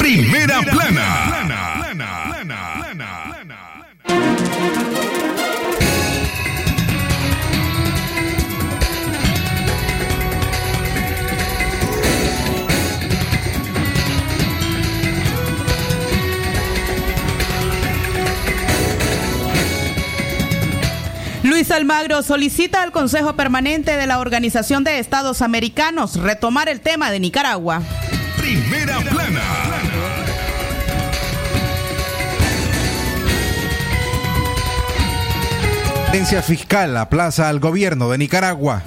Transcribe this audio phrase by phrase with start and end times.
[0.00, 1.30] Primera plana.
[21.42, 27.10] Luis Almagro solicita al Consejo Permanente de la Organización de Estados Americanos retomar el tema
[27.10, 27.82] de Nicaragua.
[28.38, 29.69] Primera plana.
[36.10, 38.82] Agencia fiscal aplaza al gobierno de Nicaragua.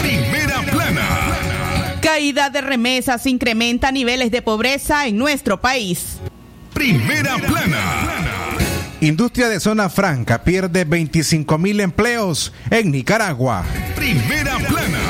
[0.00, 1.98] Primera plana.
[2.00, 6.16] Caída de remesas incrementa niveles de pobreza en nuestro país.
[6.72, 7.82] Primera plana.
[9.02, 13.66] Industria de zona franca pierde 25 mil empleos en Nicaragua.
[13.94, 15.00] Primera plana.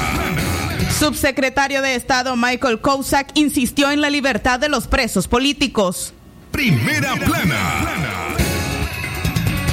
[0.99, 6.15] Subsecretario de Estado Michael Kozak insistió en la libertad de los presos políticos.
[6.51, 8.10] Primera plana.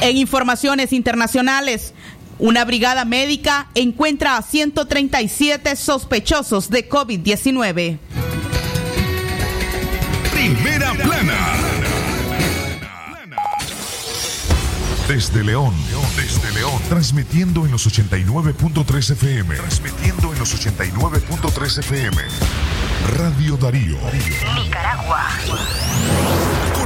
[0.01, 1.93] En informaciones internacionales,
[2.39, 7.97] una brigada médica encuentra a 137 sospechosos de COVID-19.
[10.31, 11.57] Primera plana.
[15.07, 15.73] Desde León,
[16.17, 19.55] desde León, transmitiendo en los 89.3 FM.
[19.55, 22.17] Transmitiendo en los 89.3 FM.
[23.15, 23.97] Radio Darío.
[24.63, 25.27] Nicaragua.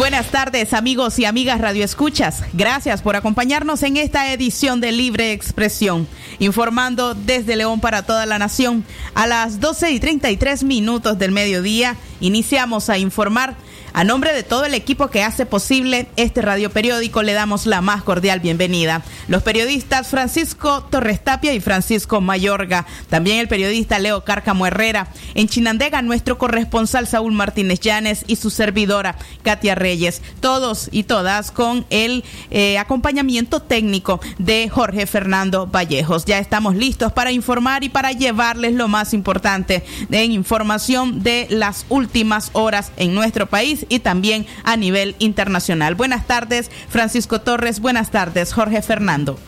[0.00, 2.42] Buenas tardes amigos y amigas Radio Escuchas.
[2.54, 6.08] Gracias por acompañarnos en esta edición de Libre Expresión.
[6.38, 8.82] Informando desde León para toda la nación.
[9.14, 13.56] A las 12 y 33 minutos del mediodía iniciamos a informar
[13.92, 17.80] a nombre de todo el equipo que hace posible este radio periódico, le damos la
[17.80, 19.02] más cordial bienvenida.
[19.28, 25.48] Los periodistas Francisco Torres Tapia y Francisco Mayorga, también el periodista Leo Cárcamo Herrera, en
[25.48, 31.84] Chinandega nuestro corresponsal Saúl Martínez Llanes y su servidora Katia Reyes, todos y todas con
[31.90, 36.24] el eh, acompañamiento técnico de Jorge Fernando Vallejos.
[36.24, 41.86] Ya estamos listos para informar y para llevarles lo más importante en información de las
[41.88, 45.94] últimas horas en nuestro país y también a nivel internacional.
[45.94, 47.80] Buenas tardes, Francisco Torres.
[47.80, 49.38] Buenas tardes, Jorge Fernando.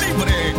[0.00, 0.54] Libre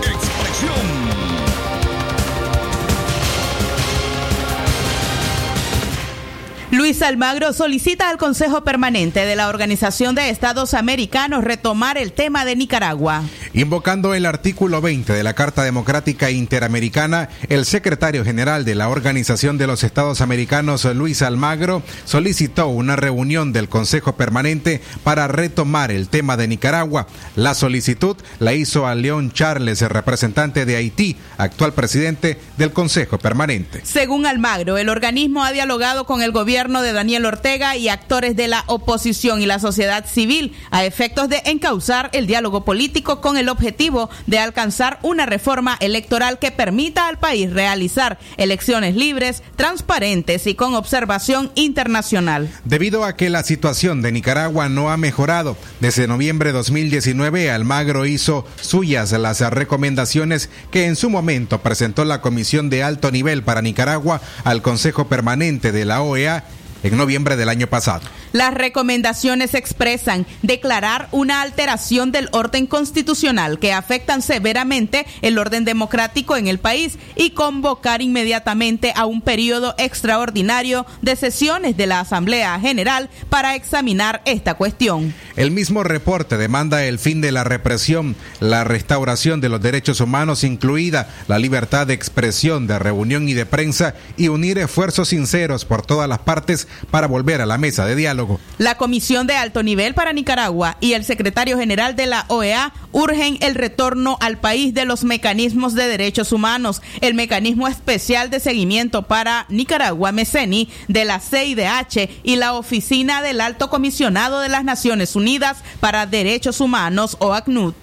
[6.78, 12.46] Luis Almagro solicita al Consejo Permanente de la Organización de Estados Americanos retomar el tema
[12.46, 13.24] de Nicaragua.
[13.54, 19.58] Invocando el artículo 20 de la Carta Democrática Interamericana, el secretario general de la Organización
[19.58, 26.10] de los Estados Americanos, Luis Almagro, solicitó una reunión del Consejo Permanente para retomar el
[26.10, 27.08] tema de Nicaragua.
[27.36, 33.82] La solicitud la hizo a León Charles, representante de Haití, actual presidente del Consejo Permanente.
[33.84, 38.50] Según Almagro, el organismo ha dialogado con el gobierno de Daniel Ortega y actores de
[38.50, 43.48] la oposición y la sociedad civil a efectos de encauzar el diálogo político con el
[43.48, 50.56] objetivo de alcanzar una reforma electoral que permita al país realizar elecciones libres, transparentes y
[50.56, 52.50] con observación internacional.
[52.66, 58.06] Debido a que la situación de Nicaragua no ha mejorado, desde noviembre de 2019 Almagro
[58.06, 63.62] hizo suyas las recomendaciones que en su momento presentó la Comisión de Alto Nivel para
[63.62, 66.44] Nicaragua al Consejo Permanente de la OEA
[66.84, 68.02] en noviembre del año pasado.
[68.34, 76.36] Las recomendaciones expresan declarar una alteración del orden constitucional que afectan severamente el orden democrático
[76.36, 82.60] en el país y convocar inmediatamente a un periodo extraordinario de sesiones de la Asamblea
[82.60, 85.14] General para examinar esta cuestión.
[85.36, 90.44] El mismo reporte demanda el fin de la represión, la restauración de los derechos humanos,
[90.44, 95.86] incluida la libertad de expresión, de reunión y de prensa, y unir esfuerzos sinceros por
[95.86, 99.94] todas las partes para volver a la mesa de diálogo la Comisión de Alto Nivel
[99.94, 104.86] para Nicaragua y el secretario general de la OEA urgen el retorno al país de
[104.86, 111.20] los mecanismos de derechos humanos, el mecanismo especial de seguimiento para Nicaragua, MECENI, de la
[111.20, 117.34] CIDH y la Oficina del Alto Comisionado de las Naciones Unidas para Derechos Humanos, o
[117.34, 117.74] ACNUD.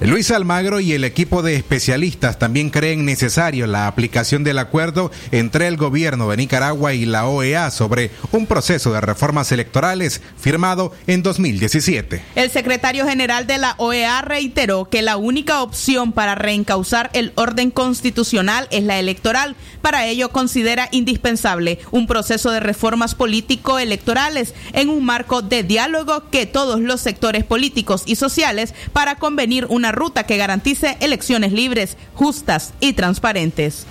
[0.00, 5.68] Luis Almagro y el equipo de especialistas también creen necesario la aplicación del acuerdo entre
[5.68, 11.22] el gobierno de Nicaragua y la OEA sobre un proceso de reformas electorales firmado en
[11.22, 12.22] 2017.
[12.34, 17.70] El secretario general de la OEA reiteró que la única opción para reencauzar el orden
[17.70, 19.54] constitucional es la electoral.
[19.80, 26.46] Para ello considera indispensable un proceso de reformas político-electorales en un marco de diálogo que
[26.46, 32.74] todos los sectores políticos y sociales para convenir una ruta que garantice elecciones libres, justas
[32.80, 33.86] y transparentes.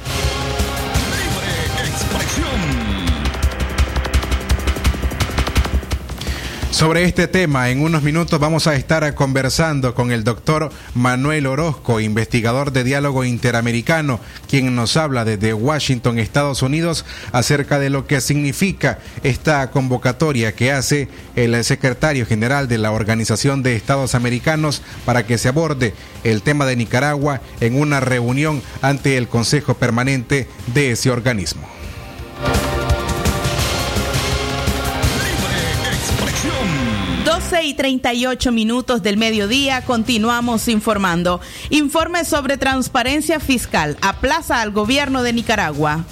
[6.74, 12.00] Sobre este tema, en unos minutos vamos a estar conversando con el doctor Manuel Orozco,
[12.00, 18.22] investigador de diálogo interamericano, quien nos habla desde Washington, Estados Unidos, acerca de lo que
[18.22, 25.28] significa esta convocatoria que hace el secretario general de la Organización de Estados Americanos para
[25.28, 25.94] que se aborde
[26.24, 31.83] el tema de Nicaragua en una reunión ante el Consejo Permanente de ese organismo.
[37.26, 41.40] 12 y 38 minutos del mediodía continuamos informando.
[41.70, 46.04] Informe sobre transparencia fiscal aplaza al gobierno de Nicaragua.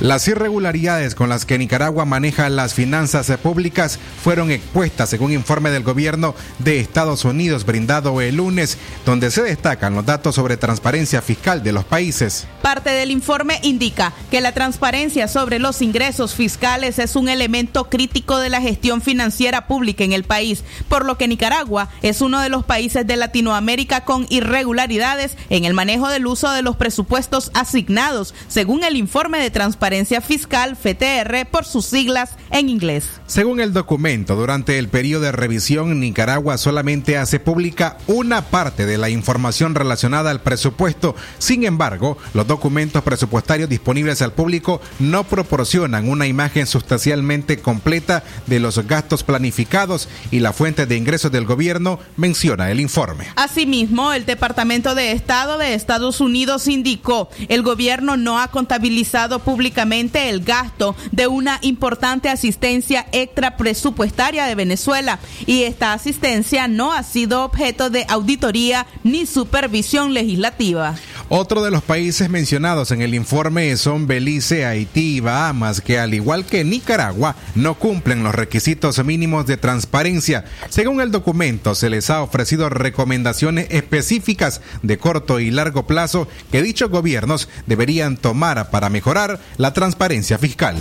[0.00, 5.84] Las irregularidades con las que Nicaragua maneja las finanzas públicas fueron expuestas según informe del
[5.84, 11.62] gobierno de Estados Unidos brindado el lunes, donde se destacan los datos sobre transparencia fiscal
[11.62, 12.46] de los países.
[12.62, 18.38] Parte del informe indica que la transparencia sobre los ingresos fiscales es un elemento crítico
[18.38, 22.48] de la gestión financiera pública en el país, por lo que Nicaragua es uno de
[22.48, 28.34] los países de Latinoamérica con irregularidades en el manejo del uso de los presupuestos asignados,
[28.48, 33.21] según el informe de transparencia Fiscal, FTR, por sus siglas en inglés.
[33.32, 38.98] Según el documento, durante el periodo de revisión, Nicaragua solamente hace pública una parte de
[38.98, 41.16] la información relacionada al presupuesto.
[41.38, 48.60] Sin embargo, los documentos presupuestarios disponibles al público no proporcionan una imagen sustancialmente completa de
[48.60, 53.28] los gastos planificados y la fuente de ingresos del gobierno, menciona el informe.
[53.36, 60.28] Asimismo, el Departamento de Estado de Estados Unidos indicó el gobierno no ha contabilizado públicamente
[60.28, 67.44] el gasto de una importante asistencia presupuestaria de Venezuela y esta asistencia no ha sido
[67.44, 70.94] objeto de auditoría ni supervisión legislativa.
[71.28, 76.12] Otro de los países mencionados en el informe son Belice, Haití y Bahamas, que al
[76.12, 80.44] igual que Nicaragua no cumplen los requisitos mínimos de transparencia.
[80.68, 86.62] Según el documento, se les ha ofrecido recomendaciones específicas de corto y largo plazo que
[86.62, 90.76] dichos gobiernos deberían tomar para mejorar la transparencia fiscal.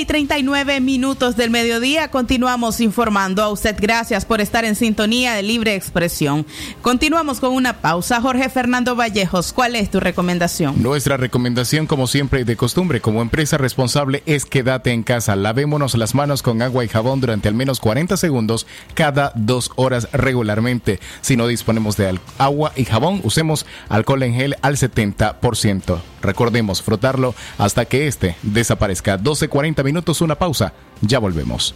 [0.00, 2.10] Y 39 minutos del mediodía.
[2.10, 3.76] Continuamos informando a usted.
[3.78, 6.46] Gracias por estar en sintonía de libre expresión.
[6.80, 8.22] Continuamos con una pausa.
[8.22, 10.82] Jorge Fernando Vallejos, ¿cuál es tu recomendación?
[10.82, 15.36] Nuestra recomendación, como siempre y de costumbre, como empresa responsable, es quédate en casa.
[15.36, 20.08] Lavémonos las manos con agua y jabón durante al menos 40 segundos cada dos horas
[20.12, 20.98] regularmente.
[21.20, 26.00] Si no disponemos de agua y jabón, usemos alcohol en gel al 70%.
[26.22, 29.18] Recordemos frotarlo hasta que este desaparezca.
[29.18, 30.72] 12.40 minutos, una pausa.
[31.00, 31.74] Ya volvemos.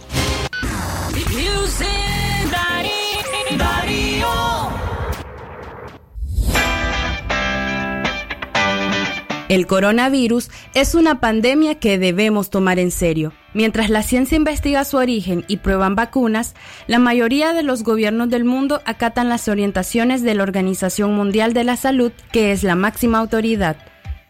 [9.47, 13.31] El coronavirus es una pandemia que debemos tomar en serio.
[13.53, 16.55] Mientras la ciencia investiga su origen y prueban vacunas,
[16.87, 21.63] la mayoría de los gobiernos del mundo acatan las orientaciones de la Organización Mundial de
[21.63, 23.77] la Salud, que es la máxima autoridad.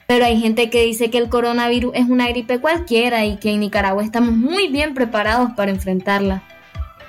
[0.08, 3.60] Pero hay gente que dice que el coronavirus es una gripe cualquiera y que en
[3.62, 6.44] Nicaragua estamos muy bien preparados para enfrentarla.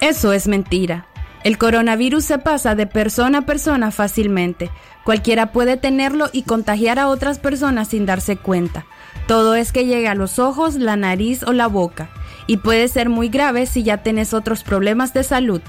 [0.00, 1.07] Eso es mentira.
[1.45, 4.71] El coronavirus se pasa de persona a persona fácilmente.
[5.05, 8.87] Cualquiera puede tenerlo y contagiar a otras personas sin darse cuenta.
[9.29, 12.09] Todo es que llegue a los ojos, la nariz o la boca.
[12.47, 15.61] Y puede ser muy grave si ya tienes otros problemas de salud.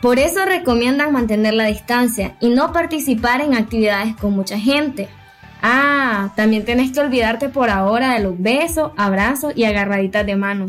[0.00, 5.08] Por eso recomiendan mantener la distancia y no participar en actividades con mucha gente.
[5.62, 10.66] Ah, también tienes que olvidarte por ahora de los besos, abrazos y agarraditas de mano.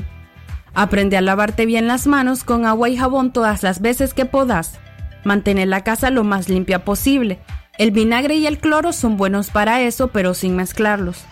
[0.73, 4.79] Aprende a lavarte bien las manos con agua y jabón todas las veces que podas.
[5.23, 7.39] Mantener la casa lo más limpia posible.
[7.77, 11.23] El vinagre y el cloro son buenos para eso, pero sin mezclarlos.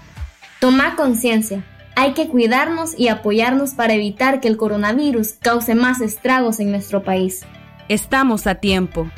[0.59, 1.63] Toma conciencia.
[1.95, 7.03] Hay que cuidarnos y apoyarnos para evitar que el coronavirus cause más estragos en nuestro
[7.03, 7.41] país.
[7.89, 9.09] Estamos a tiempo.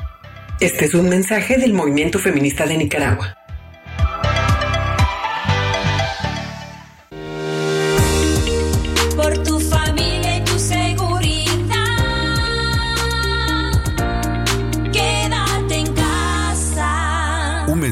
[0.59, 3.38] Este es un mensaje del Movimiento Feminista de Nicaragua.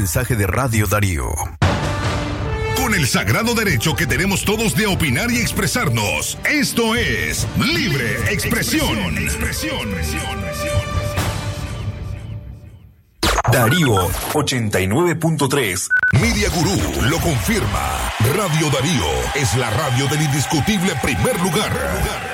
[0.00, 1.28] mensaje de Radio Darío.
[2.74, 6.38] Con el sagrado derecho que tenemos todos de opinar y expresarnos.
[6.50, 9.18] Esto es Libre Expresión.
[9.18, 9.90] expresión.
[13.52, 15.88] Darío 89.3.
[16.18, 16.80] Media Gurú
[17.10, 18.10] lo confirma.
[18.34, 19.04] Radio Darío
[19.34, 22.29] es la radio del indiscutible primer lugar.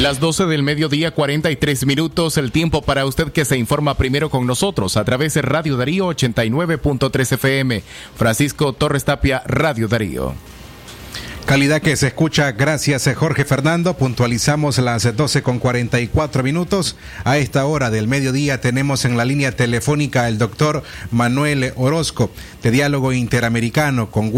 [0.00, 4.46] Las 12 del mediodía, 43 minutos, el tiempo para usted que se informa primero con
[4.46, 7.82] nosotros a través de Radio Darío 89.3 FM.
[8.14, 10.34] Francisco Torres Tapia, Radio Darío.
[11.48, 13.96] Calidad que se escucha, gracias eh, Jorge Fernando.
[13.96, 16.94] Puntualizamos las 12 con 44 minutos.
[17.24, 22.30] A esta hora del mediodía tenemos en la línea telefónica el doctor Manuel Orozco,
[22.62, 24.30] de Diálogo Interamericano con,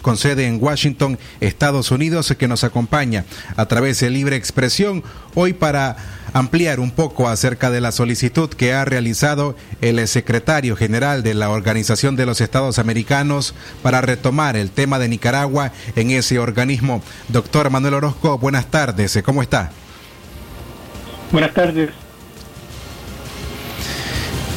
[0.00, 5.04] con sede en Washington, Estados Unidos, que nos acompaña a través de Libre Expresión
[5.34, 5.98] hoy para
[6.34, 11.48] ampliar un poco acerca de la solicitud que ha realizado el secretario general de la
[11.48, 17.02] Organización de los Estados Americanos para retomar el tema de Nicaragua en ese organismo.
[17.28, 19.70] Doctor Manuel Orozco, buenas tardes, ¿cómo está?
[21.32, 22.03] Buenas tardes.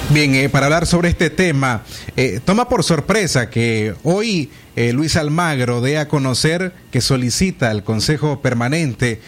[0.10, 1.82] Bien, eh, para hablar sobre este tema,
[2.16, 7.84] eh, toma por sorpresa que hoy eh, Luis Almagro dé a conocer que solicita al
[7.84, 9.20] Consejo Permanente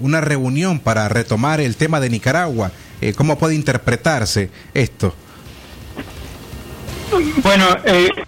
[0.00, 2.72] una reunión para retomar el tema de Nicaragua.
[3.16, 5.14] ¿Cómo puede interpretarse esto?
[7.42, 7.64] Bueno,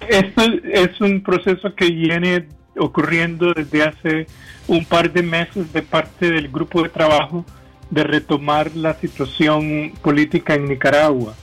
[0.08, 0.42] esto
[0.72, 2.46] es un proceso que viene
[2.78, 4.26] ocurriendo desde hace
[4.68, 7.44] un par de meses de parte del grupo de trabajo
[7.90, 11.34] de retomar la situación política en Nicaragua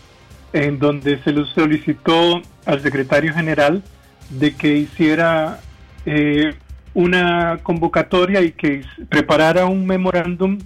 [0.54, 3.84] en donde se le solicitó al secretario general
[4.30, 5.60] de que hiciera
[6.06, 6.56] eh,
[6.94, 10.58] una convocatoria y que preparara un memorándum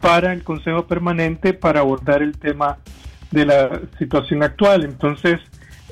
[0.00, 2.78] para el Consejo Permanente para abordar el tema
[3.30, 4.84] de la situación actual.
[4.84, 5.40] Entonces,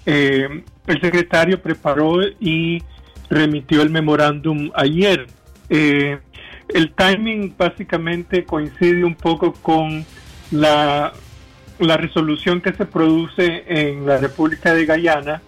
[0.07, 2.83] eh, el secretario preparó y
[3.31, 5.27] remitió el memorándum ayer.
[5.69, 6.19] Eh,
[6.69, 10.05] el timing básicamente coincide un poco con
[10.51, 11.13] la,
[11.79, 15.43] la resolución que se produce en la República de Guyana,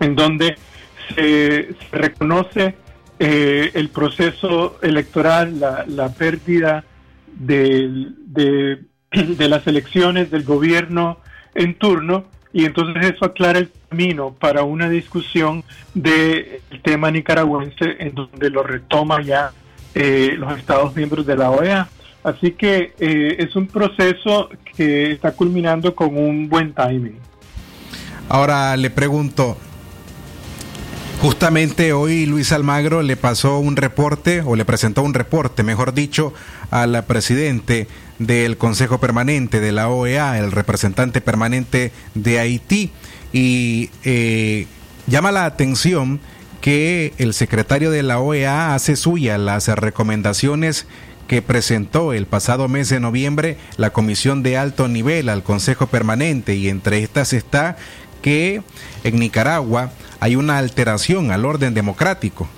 [0.00, 0.56] en donde
[1.14, 2.74] se, reconoce
[3.18, 6.84] eh, el proceso electoral, la, la pérdida
[7.38, 11.18] de, de las elecciones del gobierno
[11.54, 15.64] en turno y entonces eso aclara el camino para una discusión
[15.94, 19.52] del tema nicaragüense en donde lo retoma ya
[19.94, 21.88] eh, los Estados miembros de la OEA.
[22.22, 27.16] Así que eh, es un proceso que está culminando con un buen timing.
[28.28, 29.56] Ahora le pregunto,
[31.22, 36.34] justamente hoy Luis Almagro le pasó un reporte, o le presentó un reporte, mejor dicho,
[36.70, 37.86] a la presidente
[38.18, 42.90] del Consejo Permanente de la OEA, el representante permanente de Haití,
[43.32, 44.66] y eh,
[45.06, 46.20] llama la atención
[46.60, 50.86] que el secretario de la OEA hace suya las recomendaciones
[51.28, 56.56] que presentó el pasado mes de noviembre la Comisión de Alto Nivel al Consejo Permanente
[56.56, 57.76] y entre estas está
[58.22, 58.62] que
[59.04, 62.48] en Nicaragua hay una alteración al orden democrático.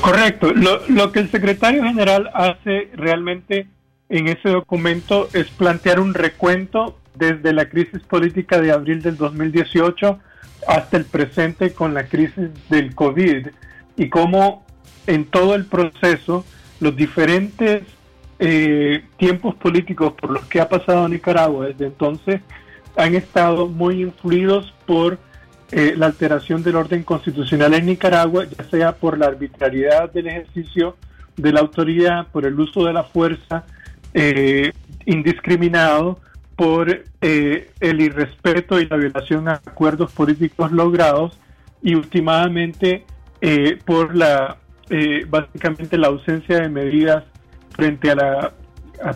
[0.00, 0.52] Correcto.
[0.52, 3.66] Lo, que el secretario general hace realmente
[4.08, 10.20] en ese documento es plantear un recuento desde la crisis política de abril del 2018
[10.68, 13.48] hasta el presente con la crisis del COVID
[13.96, 14.65] y cómo
[15.06, 16.44] en todo el proceso
[16.80, 17.82] los diferentes
[18.38, 22.42] eh, tiempos políticos por los que ha pasado Nicaragua desde entonces
[22.96, 25.18] han estado muy influidos por
[25.70, 30.96] eh, la alteración del orden constitucional en Nicaragua, ya sea por la arbitrariedad del ejercicio
[31.36, 33.64] de la autoridad, por el uso de la fuerza
[34.14, 34.72] eh,
[35.04, 36.20] indiscriminado,
[36.56, 41.38] por el irrespeto y la violación a acuerdos políticos logrados
[41.82, 43.04] y últimamente
[43.84, 44.56] por la
[44.90, 47.24] eh, básicamente la ausencia de medidas
[47.70, 48.52] frente a la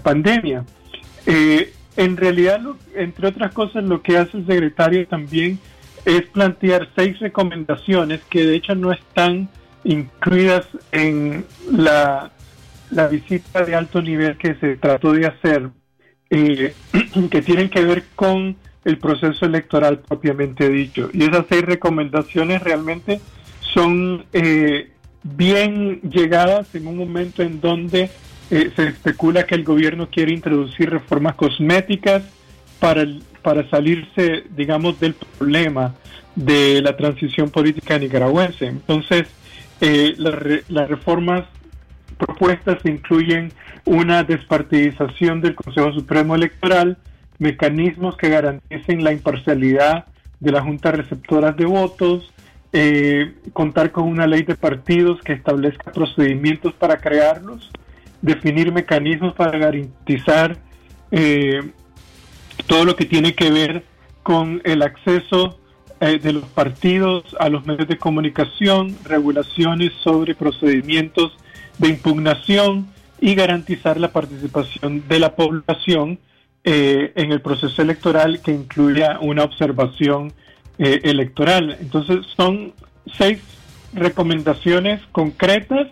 [0.03, 0.65] pandemia.
[1.27, 5.59] Eh, en realidad, lo- entre otras cosas, lo que hace el secretario también
[6.05, 9.49] es plantear seis recomendaciones que de hecho no están
[9.85, 12.31] incluidas en la,
[12.91, 15.69] la visita de alto nivel que se trató de hacer,
[16.31, 16.75] eh,
[17.31, 21.11] que tienen que ver con el proceso electoral propiamente dicho.
[21.13, 23.21] Y esas seis recomendaciones realmente
[23.75, 24.91] son eh,
[25.23, 28.11] bien llegadas en un momento en donde
[28.51, 32.23] eh, se especula que el gobierno quiere introducir reformas cosméticas
[32.79, 33.07] para,
[33.43, 35.95] para salirse, digamos, del problema
[36.35, 38.67] de la transición política nicaragüense.
[38.67, 39.29] Entonces,
[39.81, 41.45] eh, las re- las reformas
[42.19, 43.53] propuestas incluyen
[43.85, 46.99] una despartidización del Consejo Supremo Electoral,
[47.39, 50.07] mecanismos que garanticen la imparcialidad
[50.39, 52.31] de la Junta Receptora de Votos,
[52.73, 57.71] eh, contar con una ley de partidos que establezca procedimientos para crearlos,
[58.23, 60.57] definir mecanismos para garantizar
[61.11, 61.61] eh,
[62.67, 63.85] todo lo que tiene que ver
[64.23, 65.59] con el acceso
[66.01, 71.37] eh, de los partidos a los medios de comunicación, regulaciones sobre procedimientos
[71.79, 72.89] de impugnación
[73.21, 76.19] y garantizar la participación de la población
[76.65, 80.33] eh, en el proceso electoral que incluya una observación
[80.81, 81.77] eh, electoral.
[81.81, 82.73] Entonces son
[83.17, 83.39] seis
[83.93, 85.87] recomendaciones concretas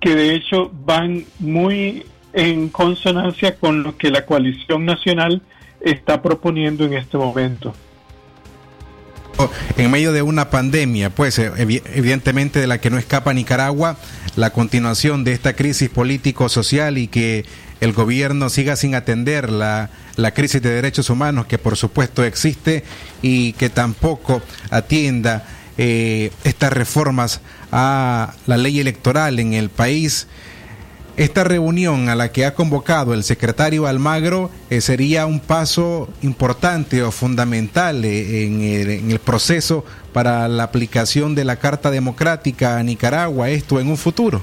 [0.00, 5.42] que de hecho van muy en consonancia con lo que la coalición nacional
[5.80, 7.74] está proponiendo en este momento.
[9.76, 13.96] En medio de una pandemia, pues eh, evi- evidentemente de la que no escapa Nicaragua,
[14.36, 17.46] la continuación de esta crisis político-social y que
[17.80, 22.84] el gobierno siga sin atender la, la crisis de derechos humanos que por supuesto existe
[23.22, 25.44] y que tampoco atienda
[25.78, 27.40] eh, estas reformas
[27.72, 30.26] a la ley electoral en el país.
[31.16, 37.02] Esta reunión a la que ha convocado el secretario Almagro eh, sería un paso importante
[37.02, 42.78] o fundamental eh, en, el, en el proceso para la aplicación de la Carta Democrática
[42.78, 44.42] a Nicaragua, esto en un futuro.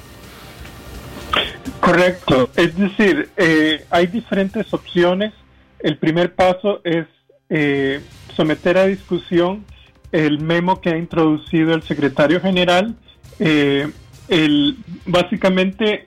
[1.80, 5.34] Correcto, es decir, eh, hay diferentes opciones.
[5.80, 7.06] El primer paso es
[7.50, 8.02] eh,
[8.36, 9.66] someter a discusión
[10.12, 12.96] el memo que ha introducido el secretario general.
[13.40, 13.90] Eh,
[14.28, 16.06] el, básicamente,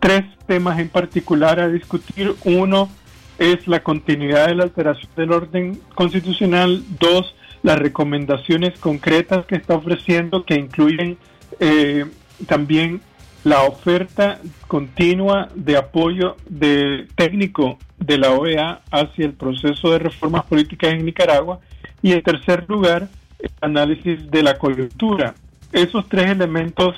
[0.00, 2.34] tres temas en particular a discutir.
[2.44, 2.88] Uno
[3.38, 6.82] es la continuidad de la alteración del orden constitucional.
[6.98, 11.18] Dos, las recomendaciones concretas que está ofreciendo que incluyen
[11.60, 12.06] eh,
[12.46, 13.00] también
[13.44, 20.44] la oferta continua de apoyo de técnico de la OEA hacia el proceso de reformas
[20.44, 21.60] políticas en Nicaragua
[22.02, 25.34] y en tercer lugar el análisis de la coyuntura.
[25.72, 26.96] Esos tres elementos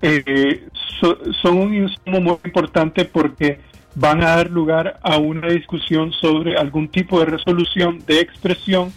[0.00, 0.66] eh,
[1.00, 3.60] so- son un insumo muy importante porque
[3.94, 8.92] van a dar lugar a una discusión sobre algún tipo de resolución de expresión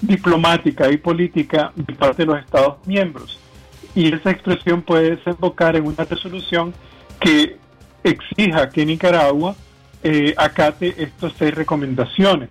[0.00, 3.39] diplomática y política de parte de los Estados miembros.
[3.94, 6.72] Y esa expresión puede desembocar en una resolución
[7.18, 7.56] que
[8.04, 9.54] exija que Nicaragua
[10.02, 12.50] eh, acate estas seis recomendaciones.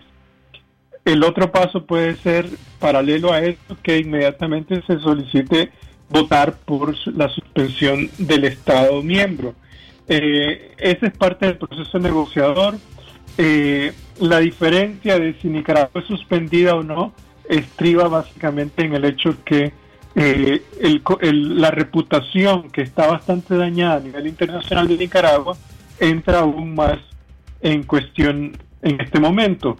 [1.06, 2.48] El otro paso puede ser,
[2.80, 5.72] paralelo a esto, que inmediatamente se solicite
[6.10, 9.56] votar por la suspensión del Estado miembro.
[10.08, 12.76] Eh, ese es parte del proceso negociador.
[13.38, 17.14] Eh, la diferencia de si Nicaragua es suspendida o no
[17.48, 19.74] estriba básicamente en el hecho que
[20.22, 25.56] eh, el el- la reputación que está bastante dañada a nivel internacional de Nicaragua
[26.00, 26.98] entra aún más
[27.62, 29.78] en cuestión en este momento.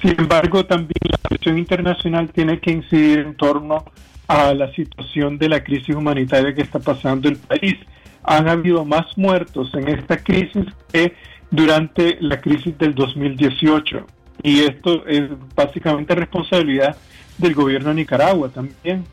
[0.00, 3.84] Sin embargo, también la presión internacional tiene que incidir en torno
[4.28, 7.76] a la situación de la crisis humanitaria que está pasando el país.
[8.24, 11.14] Han habido más muertos en esta crisis que
[11.50, 14.04] durante la crisis del 2018.
[14.42, 16.96] Y esto es básicamente responsabilidad
[17.38, 19.04] del gobierno de Nicaragua también.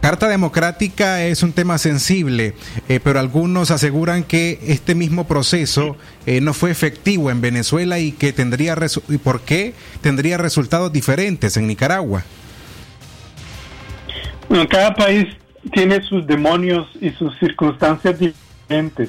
[0.00, 2.54] Carta democrática es un tema sensible,
[2.88, 8.12] eh, pero algunos aseguran que este mismo proceso eh, no fue efectivo en Venezuela y
[8.12, 12.22] que tendría resu- y por qué tendría resultados diferentes en Nicaragua.
[14.48, 15.26] Bueno, cada país
[15.72, 19.08] tiene sus demonios y sus circunstancias diferentes.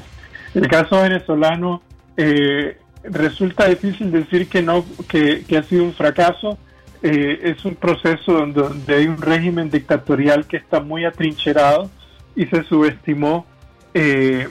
[0.56, 1.84] El caso venezolano
[2.16, 6.58] eh, resulta difícil decir que no, que, que ha sido un fracaso.
[7.04, 11.90] Eh, es un proceso donde, hay un régimen dictatorial que está muy atrincherado
[12.36, 13.46] y se subestimó
[13.94, 14.48] eh,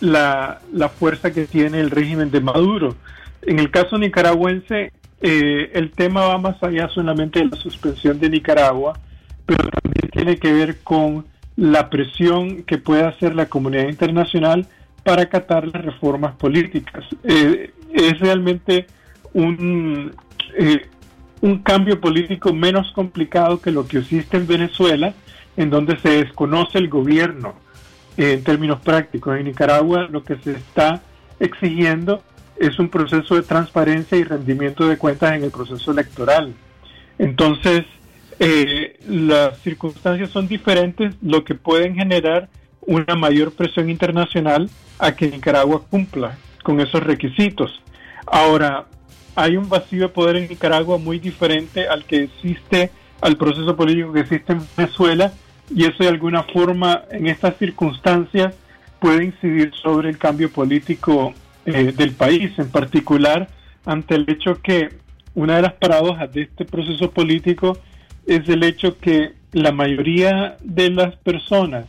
[0.00, 2.96] la, la fuerza que tiene el régimen de Maduro.
[3.42, 8.30] En el caso nicaragüense, eh, el tema va más allá solamente de la suspensión de
[8.30, 8.98] Nicaragua,
[9.44, 14.66] pero también tiene que ver con la presión que puede hacer la comunidad internacional
[15.04, 17.04] para acatar las reformas políticas.
[17.24, 18.86] Eh, es realmente
[19.34, 20.14] un,
[20.58, 20.86] eh,
[21.42, 25.14] un cambio político menos complicado que lo que existe en Venezuela,
[25.56, 27.54] en donde se desconoce el gobierno
[28.16, 29.36] eh, en términos prácticos.
[29.38, 31.02] En Nicaragua lo que se está
[31.38, 32.22] exigiendo
[32.58, 36.52] es un proceso de transparencia y rendimiento de cuentas en el proceso electoral.
[37.18, 37.84] Entonces,
[38.38, 42.48] eh, las circunstancias son diferentes, lo que pueden generar
[42.82, 47.82] una mayor presión internacional a que Nicaragua cumpla con esos requisitos.
[48.26, 48.86] Ahora,
[49.34, 52.90] hay un vacío de poder en Nicaragua muy diferente al que existe,
[53.20, 55.32] al proceso político que existe en Venezuela,
[55.74, 58.54] y eso de alguna forma en estas circunstancias
[58.98, 61.32] puede incidir sobre el cambio político
[61.64, 63.48] eh, del país, en particular
[63.84, 64.90] ante el hecho que
[65.34, 67.78] una de las paradojas de este proceso político
[68.26, 71.86] es el hecho que la mayoría de las personas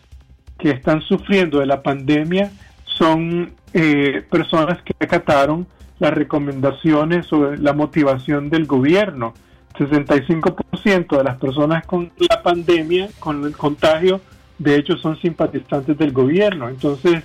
[0.57, 2.51] que están sufriendo de la pandemia
[2.85, 5.67] son eh, personas que acataron
[6.01, 9.35] las recomendaciones sobre la motivación del gobierno.
[9.77, 14.19] 65% de las personas con la pandemia, con el contagio,
[14.57, 16.69] de hecho son simpatizantes del gobierno.
[16.69, 17.23] Entonces,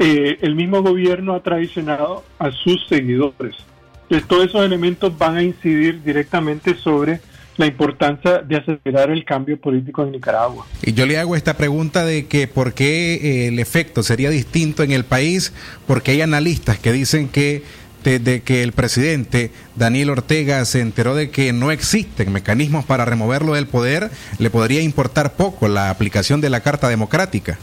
[0.00, 3.54] eh, el mismo gobierno ha traicionado a sus seguidores.
[4.02, 7.20] Entonces, todos esos elementos van a incidir directamente sobre
[7.56, 10.66] la importancia de acelerar el cambio político en Nicaragua.
[10.82, 14.82] Y yo le hago esta pregunta de que por qué eh, el efecto sería distinto
[14.82, 15.52] en el país,
[15.86, 17.62] porque hay analistas que dicen que
[18.04, 23.54] desde que el presidente Daniel Ortega se enteró de que no existen mecanismos para removerlo
[23.54, 27.58] del poder, le podría importar poco la aplicación de la Carta Democrática.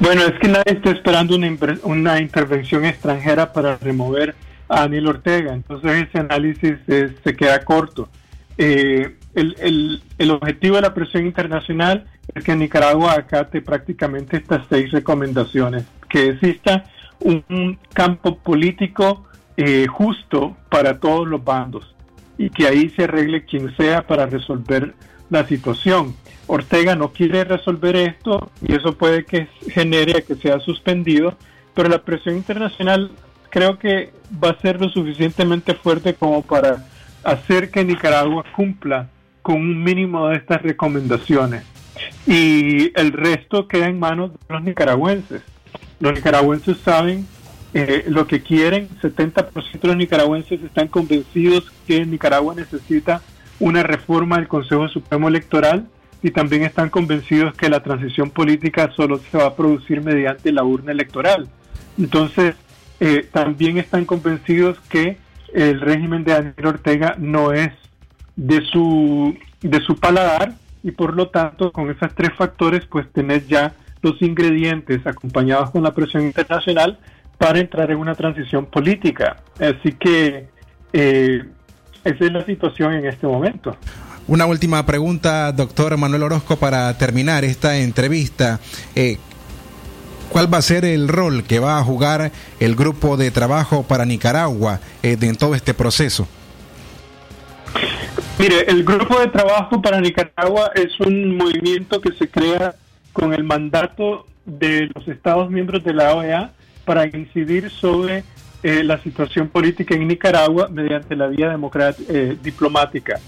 [0.00, 1.48] Bueno, es que nadie está esperando una,
[1.82, 4.34] una intervención extranjera para remover
[4.68, 8.08] a Daniel Ortega, entonces ese análisis se queda corto.
[8.56, 14.62] Eh, el, el- el objetivo de la presión internacional es que Nicaragua acate prácticamente estas
[14.68, 16.84] seis recomendaciones, que exista
[17.20, 19.24] un, campo político
[19.56, 21.94] eh, justo para todos los bandos
[22.38, 24.94] y que ahí se arregle quien sea para resolver
[25.28, 26.14] la situación.
[26.46, 31.36] Ortega no quiere resolver esto y eso puede que genere que sea suspendido,
[31.74, 33.10] pero la presión internacional
[33.50, 36.86] creo que va a ser lo suficientemente fuerte como para
[37.22, 39.08] hacer que Nicaragua cumpla
[39.42, 41.64] con un mínimo de estas recomendaciones.
[42.26, 45.42] Y el resto queda en manos de los nicaragüenses.
[46.00, 47.26] Los nicaragüenses saben
[47.72, 53.22] eh, lo que quieren, 70% de los nicaragüenses están convencidos que Nicaragua necesita
[53.60, 55.86] una reforma del Consejo Supremo Electoral
[56.22, 60.64] y también están convencidos que la transición política solo se va a producir mediante la
[60.64, 61.48] urna electoral.
[61.98, 62.56] Entonces,
[62.98, 65.18] eh, también están convencidos que
[65.54, 67.70] el régimen de Daniel Ortega no es
[68.36, 73.46] de su, de su paladar y por lo tanto con esos tres factores pues tener
[73.46, 76.98] ya los ingredientes acompañados con la presión internacional
[77.38, 79.36] para entrar en una transición política.
[79.58, 80.48] Así que
[80.92, 81.44] eh,
[82.04, 83.76] esa es la situación en este momento.
[84.26, 88.60] Una última pregunta, doctor Manuel Orozco, para terminar esta entrevista.
[88.94, 89.18] Eh,
[90.30, 94.04] ¿Cuál va a ser el rol que va a jugar el grupo de trabajo para
[94.04, 96.28] Nicaragua eh, en todo este proceso?
[98.38, 102.74] Mire, el grupo de trabajo para Nicaragua es un movimiento que se crea
[103.12, 106.52] con el mandato de los Estados miembros de la OEA
[106.84, 108.24] para incidir sobre
[108.62, 111.56] eh, la situación política en Nicaragua mediante la vía
[112.08, 113.18] eh, diplomática.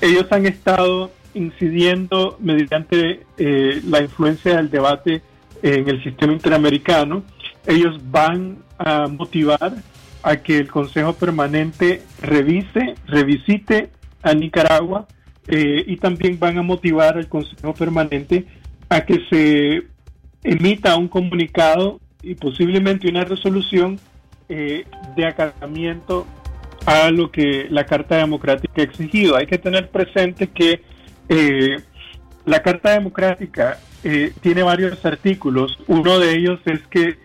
[0.00, 5.22] Ellos han estado incidiendo mediante eh, la influencia del debate
[5.62, 7.22] en el sistema interamericano.
[7.66, 9.76] Ellos van a motivar
[10.22, 13.90] a que el Consejo Permanente revise, revisite
[14.22, 15.06] a Nicaragua
[15.48, 18.46] y también van a motivar al Consejo Permanente
[18.92, 19.84] a que se
[20.44, 23.98] emita un comunicado y posiblemente una resolución
[24.50, 24.84] eh,
[25.16, 26.26] de acatamiento
[26.84, 29.36] a lo que la Carta Democrática ha exigido.
[29.36, 30.82] Hay que tener presente que
[31.30, 31.80] eh,
[32.44, 35.78] la Carta Democrática eh, tiene varios artículos.
[35.86, 37.16] Uno de ellos es que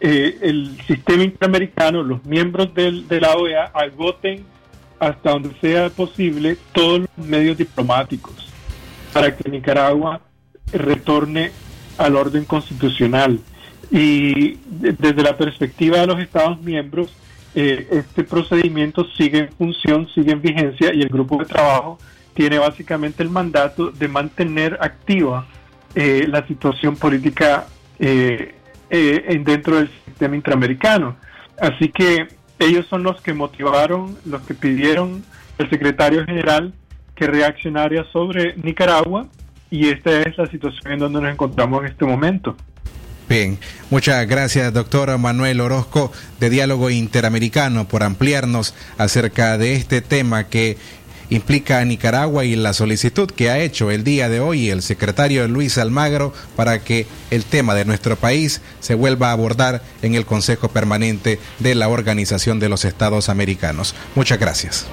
[0.00, 4.44] el sistema interamericano, los miembros del, de la OEA, agoten
[4.98, 8.48] hasta donde sea posible todos los medios diplomáticos
[9.12, 10.20] para que Nicaragua
[10.72, 11.50] retorne
[11.98, 13.40] al orden constitucional.
[13.90, 17.14] Y desde la perspectiva de los Estados miembros,
[17.54, 21.98] eh, este procedimiento sigue en función, sigue en vigencia y el grupo de trabajo
[22.32, 25.46] tiene básicamente el mandato de mantener activa
[25.94, 27.66] eh, la situación política
[27.98, 28.54] eh,
[28.88, 31.16] dentro del sistema interamericano.
[31.60, 35.22] Así que ellos son los que motivaron, los que pidieron
[35.58, 36.72] al secretario general
[37.14, 39.28] que reaccionara sobre Nicaragua
[39.72, 42.54] y esta es la situación en donde nos encontramos en este momento.
[43.26, 43.58] Bien,
[43.88, 50.76] muchas gracias doctor Manuel Orozco de Diálogo Interamericano por ampliarnos acerca de este tema que
[51.30, 55.48] implica a Nicaragua y la solicitud que ha hecho el día de hoy el secretario
[55.48, 60.26] Luis Almagro para que el tema de nuestro país se vuelva a abordar en el
[60.26, 63.94] Consejo Permanente de la Organización de los Estados Americanos.
[64.14, 64.86] Muchas gracias.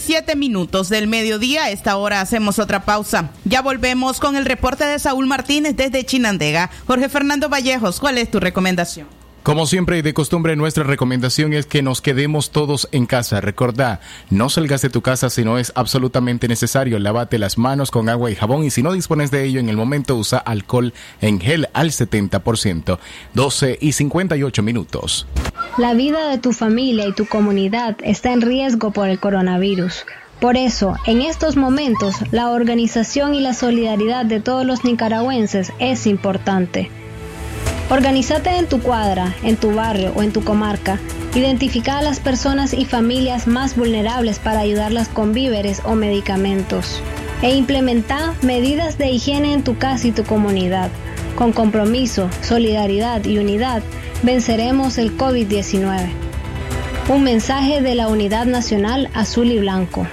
[0.00, 1.70] 57 minutos del mediodía.
[1.70, 3.30] Esta hora hacemos otra pausa.
[3.44, 6.70] Ya volvemos con el reporte de Saúl Martínez desde Chinandega.
[6.86, 9.06] Jorge Fernando Vallejos, ¿cuál es tu recomendación?
[9.44, 13.42] Como siempre y de costumbre, nuestra recomendación es que nos quedemos todos en casa.
[13.42, 16.98] Recordá, no salgas de tu casa si no es absolutamente necesario.
[16.98, 19.76] Lávate las manos con agua y jabón y si no dispones de ello en el
[19.76, 22.98] momento usa alcohol en gel al 70%.
[23.34, 25.26] 12 y 58 minutos.
[25.76, 30.06] La vida de tu familia y tu comunidad está en riesgo por el coronavirus.
[30.40, 36.06] Por eso, en estos momentos, la organización y la solidaridad de todos los nicaragüenses es
[36.06, 36.90] importante.
[37.90, 40.98] Organízate en tu cuadra, en tu barrio o en tu comarca.
[41.34, 47.02] Identifica a las personas y familias más vulnerables para ayudarlas con víveres o medicamentos.
[47.42, 50.90] E implementa medidas de higiene en tu casa y tu comunidad.
[51.36, 53.82] Con compromiso, solidaridad y unidad,
[54.22, 56.08] venceremos el COVID-19.
[57.08, 60.06] Un mensaje de la Unidad Nacional Azul y Blanco.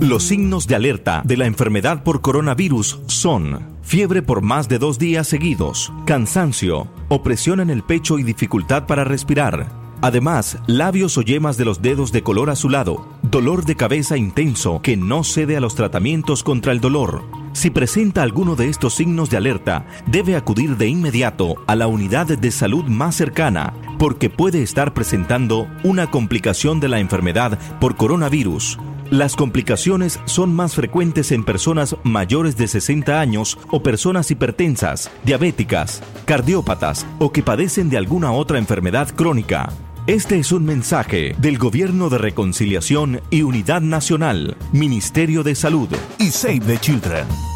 [0.00, 4.98] Los signos de alerta de la enfermedad por coronavirus son fiebre por más de dos
[4.98, 9.70] días seguidos, cansancio, opresión en el pecho y dificultad para respirar.
[10.02, 14.96] Además, labios o yemas de los dedos de color azulado, dolor de cabeza intenso que
[14.96, 17.22] no cede a los tratamientos contra el dolor.
[17.52, 22.26] Si presenta alguno de estos signos de alerta, debe acudir de inmediato a la unidad
[22.26, 28.78] de salud más cercana, porque puede estar presentando una complicación de la enfermedad por coronavirus
[29.10, 36.02] las complicaciones son más frecuentes en personas mayores de 60 años o personas hipertensas, diabéticas,
[36.24, 39.72] cardiópatas o que padecen de alguna otra enfermedad crónica.
[40.06, 45.88] Este es un mensaje del Gobierno de Reconciliación y Unidad Nacional, Ministerio de Salud
[46.18, 47.55] y Save the Children.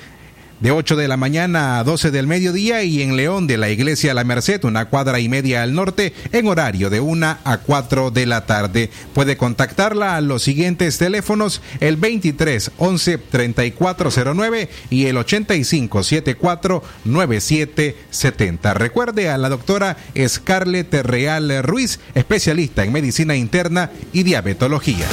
[0.60, 4.14] de 8 de la mañana a 12 del mediodía y en León de la Iglesia
[4.14, 8.26] La Merced, una cuadra y media al norte, en horario de 1 a 4 de
[8.26, 8.90] la tarde.
[9.14, 18.74] Puede contactarla a los siguientes teléfonos, el 23 11 3409 y el 85 74 9770.
[18.74, 25.06] Recuerde a la doctora Scarlett Real Ruiz, especialista en medicina interna y diabetología.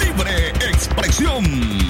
[0.00, 1.83] Libre expresión.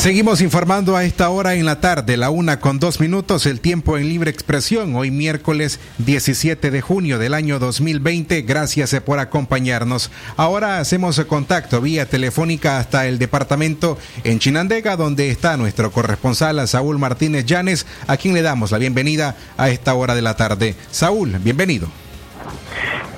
[0.00, 3.98] Seguimos informando a esta hora en la tarde, la una con dos minutos, el tiempo
[3.98, 8.40] en libre expresión, hoy miércoles 17 de junio del año 2020.
[8.40, 10.10] Gracias por acompañarnos.
[10.38, 16.98] Ahora hacemos contacto vía telefónica hasta el departamento en Chinandega, donde está nuestro corresponsal Saúl
[16.98, 20.76] Martínez Llanes, a quien le damos la bienvenida a esta hora de la tarde.
[20.90, 21.88] Saúl, bienvenido.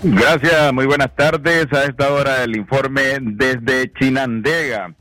[0.03, 1.73] Gracias, muy buenas tardes.
[1.73, 4.97] A esta hora el informe desde Chinandega.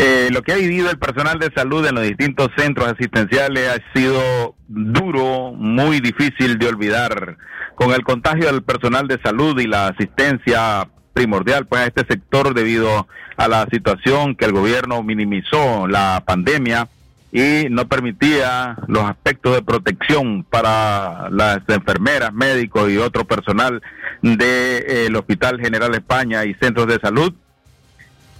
[0.00, 3.98] Eh, lo que ha vivido el personal de salud en los distintos centros asistenciales ha
[3.98, 7.36] sido duro, muy difícil de olvidar.
[7.74, 12.54] Con el contagio del personal de salud y la asistencia primordial pues a este sector
[12.54, 16.86] debido a la situación que el gobierno minimizó la pandemia
[17.32, 23.82] y no permitía los aspectos de protección para las enfermeras, médicos y otro personal
[24.22, 27.34] del Hospital General España y centros de salud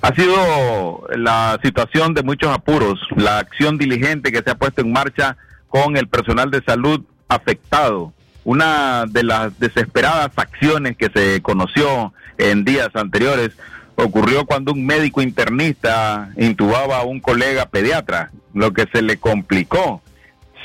[0.00, 4.92] ha sido la situación de muchos apuros, la acción diligente que se ha puesto en
[4.92, 5.36] marcha
[5.68, 8.12] con el personal de salud afectado.
[8.44, 13.50] Una de las desesperadas acciones que se conoció en días anteriores
[13.96, 20.02] ocurrió cuando un médico internista intubaba a un colega pediatra, lo que se le complicó.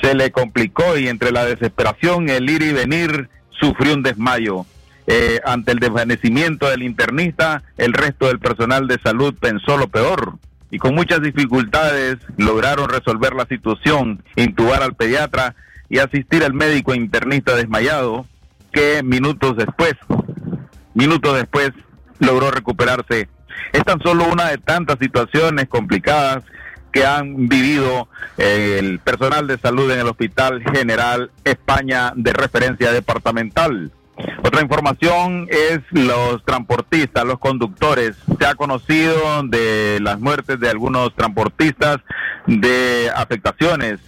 [0.00, 4.66] Se le complicó y entre la desesperación, el ir y venir, sufrió un desmayo.
[5.06, 10.38] Eh, ante el desvanecimiento del internista, el resto del personal de salud pensó lo peor
[10.70, 15.54] y con muchas dificultades lograron resolver la situación, intubar al pediatra
[15.88, 18.26] y asistir al médico internista desmayado
[18.72, 19.92] que minutos después,
[20.94, 21.70] minutos después
[22.18, 23.28] logró recuperarse.
[23.72, 26.44] Es tan solo una de tantas situaciones complicadas
[26.90, 32.90] que han vivido eh, el personal de salud en el Hospital General España de referencia
[32.92, 33.92] departamental.
[34.44, 38.16] Otra información es los transportistas, los conductores.
[38.38, 41.98] Se ha conocido de las muertes de algunos transportistas,
[42.46, 43.98] de afectaciones.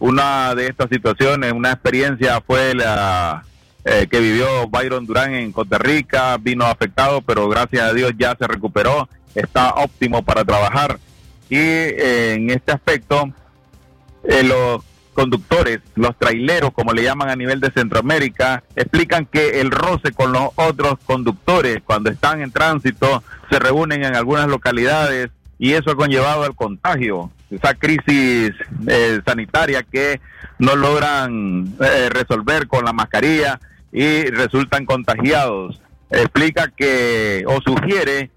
[0.00, 3.44] Una de estas situaciones, una experiencia fue la
[3.86, 8.34] eh, que vivió Byron Durán en Costa Rica, vino afectado, pero gracias a Dios ya
[8.34, 10.98] se recuperó, está óptimo para trabajar.
[11.50, 13.30] Y eh, en este aspecto,
[14.24, 14.82] eh, los
[15.14, 20.32] conductores, los traileros, como le llaman a nivel de Centroamérica, explican que el roce con
[20.32, 25.96] los otros conductores cuando están en tránsito se reúnen en algunas localidades y eso ha
[25.96, 28.52] conllevado al contagio, esa crisis
[28.86, 30.20] eh, sanitaria que
[30.58, 33.60] no logran eh, resolver con la mascarilla
[33.92, 35.80] y resultan contagiados.
[36.10, 38.30] Explica que o sugiere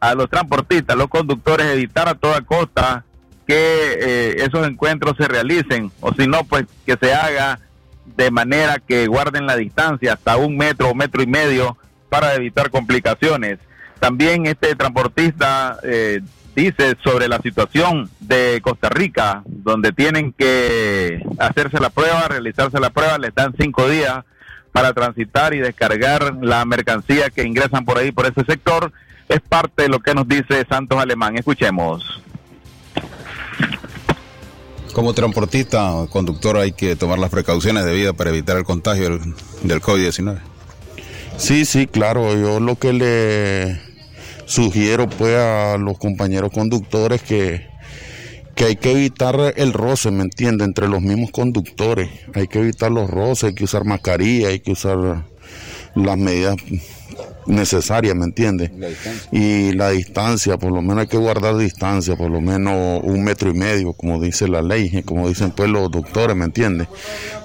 [0.00, 3.04] a los transportistas, los conductores evitar a toda costa
[3.52, 7.58] que eh, esos encuentros se realicen o si no pues que se haga
[8.16, 11.76] de manera que guarden la distancia hasta un metro o metro y medio
[12.08, 13.58] para evitar complicaciones.
[14.00, 16.22] también este transportista eh,
[16.56, 22.88] dice sobre la situación de Costa Rica, donde tienen que hacerse la prueba, realizarse la
[22.88, 24.24] prueba, les dan cinco días
[24.72, 28.92] para transitar y descargar la mercancía que ingresan por ahí, por ese sector.
[29.28, 31.36] Es parte de lo que nos dice Santos Alemán.
[31.36, 32.22] Escuchemos.
[34.92, 39.80] Como transportista conductor hay que tomar las precauciones debidas para evitar el contagio del, del
[39.80, 40.38] COVID-19.
[41.38, 42.34] Sí, sí, claro.
[42.38, 43.80] Yo lo que le
[44.44, 47.66] sugiero pues a los compañeros conductores que,
[48.54, 50.64] que hay que evitar el roce, ¿me entiende?
[50.64, 52.10] Entre los mismos conductores.
[52.34, 55.24] Hay que evitar los roces, hay que usar mascarilla, hay que usar
[55.94, 56.56] las medidas
[57.46, 58.70] necesarias, ¿me entiende?
[59.32, 63.50] Y la distancia, por lo menos hay que guardar distancia, por lo menos un metro
[63.50, 66.86] y medio, como dice la ley, como dicen pues los doctores, ¿me entiende?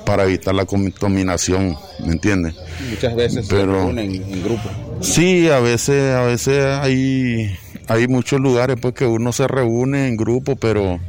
[0.06, 1.76] Para evitar la contaminación,
[2.06, 2.54] ¿me entiende?
[2.89, 4.70] Muchas veces Pero- se reúnen en grupo.
[5.02, 7.56] Sí, a veces, a veces hay,
[7.88, 11.00] hay muchos lugares pues que uno se reúne en grupo, pero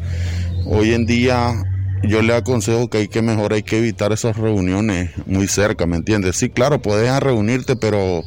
[0.66, 1.54] hoy en día
[2.04, 5.96] yo le aconsejo que hay que mejor hay que evitar esas reuniones muy cerca, ¿me
[5.96, 6.36] entiendes?
[6.36, 8.22] Sí, claro, puedes reunirte, pero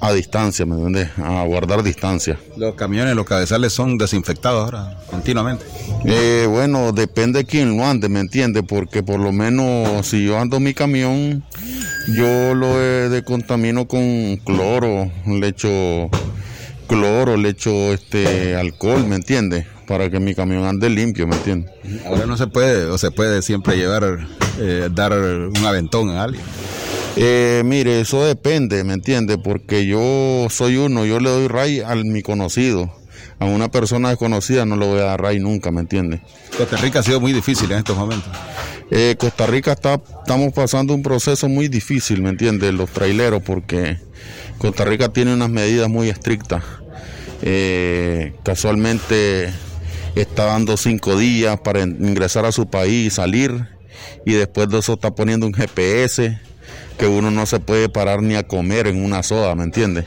[0.00, 1.10] a distancia, ¿me entiendes?
[1.18, 2.38] A guardar distancia.
[2.56, 5.64] Los camiones, los cabezales son desinfectados ahora, continuamente.
[6.04, 8.62] Eh, bueno, depende de quién lo ande, ¿me entiende?
[8.62, 11.44] Porque por lo menos si yo ando mi camión,
[12.08, 16.08] yo lo eh, decontamino con cloro, le echo
[16.88, 19.66] cloro, le echo este alcohol, ¿me entiende?
[19.86, 21.70] Para que mi camión ande limpio, ¿me entiende?
[22.06, 24.26] Ahora no se puede, o se puede siempre llevar,
[24.58, 26.42] eh, dar un aventón a alguien.
[27.16, 29.36] Eh, mire, eso depende, ¿me entiende?
[29.38, 32.94] Porque yo soy uno, yo le doy ray a mi conocido.
[33.38, 36.20] A una persona desconocida no le voy a dar ray nunca, ¿me entiende?
[36.56, 38.30] Costa Rica ha sido muy difícil en estos momentos.
[38.90, 42.74] Eh, Costa Rica está, estamos pasando un proceso muy difícil, ¿me entiendes?
[42.74, 43.98] Los traileros, porque
[44.58, 46.62] Costa Rica tiene unas medidas muy estrictas.
[47.42, 49.50] Eh, casualmente
[50.14, 53.68] está dando cinco días para in- ingresar a su país y salir,
[54.26, 56.38] y después de eso está poniendo un GPS
[57.00, 60.04] que uno no se puede parar ni a comer en una soda, ¿me entiendes?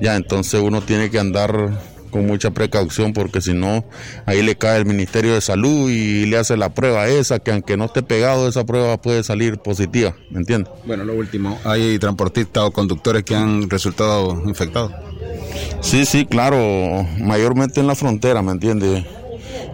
[0.00, 1.76] Ya, entonces uno tiene que andar
[2.12, 3.84] con mucha precaución porque si no,
[4.26, 7.76] ahí le cae el Ministerio de Salud y le hace la prueba esa, que aunque
[7.76, 10.72] no esté pegado, esa prueba puede salir positiva, ¿me entiendes?
[10.84, 14.92] Bueno, lo último, hay transportistas o conductores que han resultado infectados.
[15.80, 19.04] Sí, sí, claro, mayormente en la frontera, ¿me entiendes?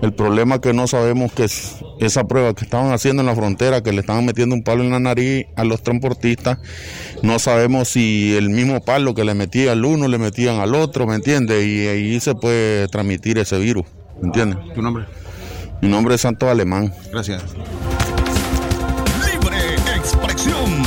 [0.03, 3.35] El problema es que no sabemos que es esa prueba que estaban haciendo en la
[3.35, 6.59] frontera, que le estaban metiendo un palo en la nariz a los transportistas,
[7.23, 11.07] no sabemos si el mismo palo que le metía al uno le metían al otro,
[11.07, 11.65] ¿me entiendes?
[11.65, 13.87] Y ahí se puede transmitir ese virus,
[14.21, 14.59] ¿me entiendes?
[14.75, 15.07] ¿Tu nombre?
[15.83, 16.93] Mi nombre es Santos Alemán.
[17.13, 17.43] Gracias.
[19.25, 20.83] Libre expresión.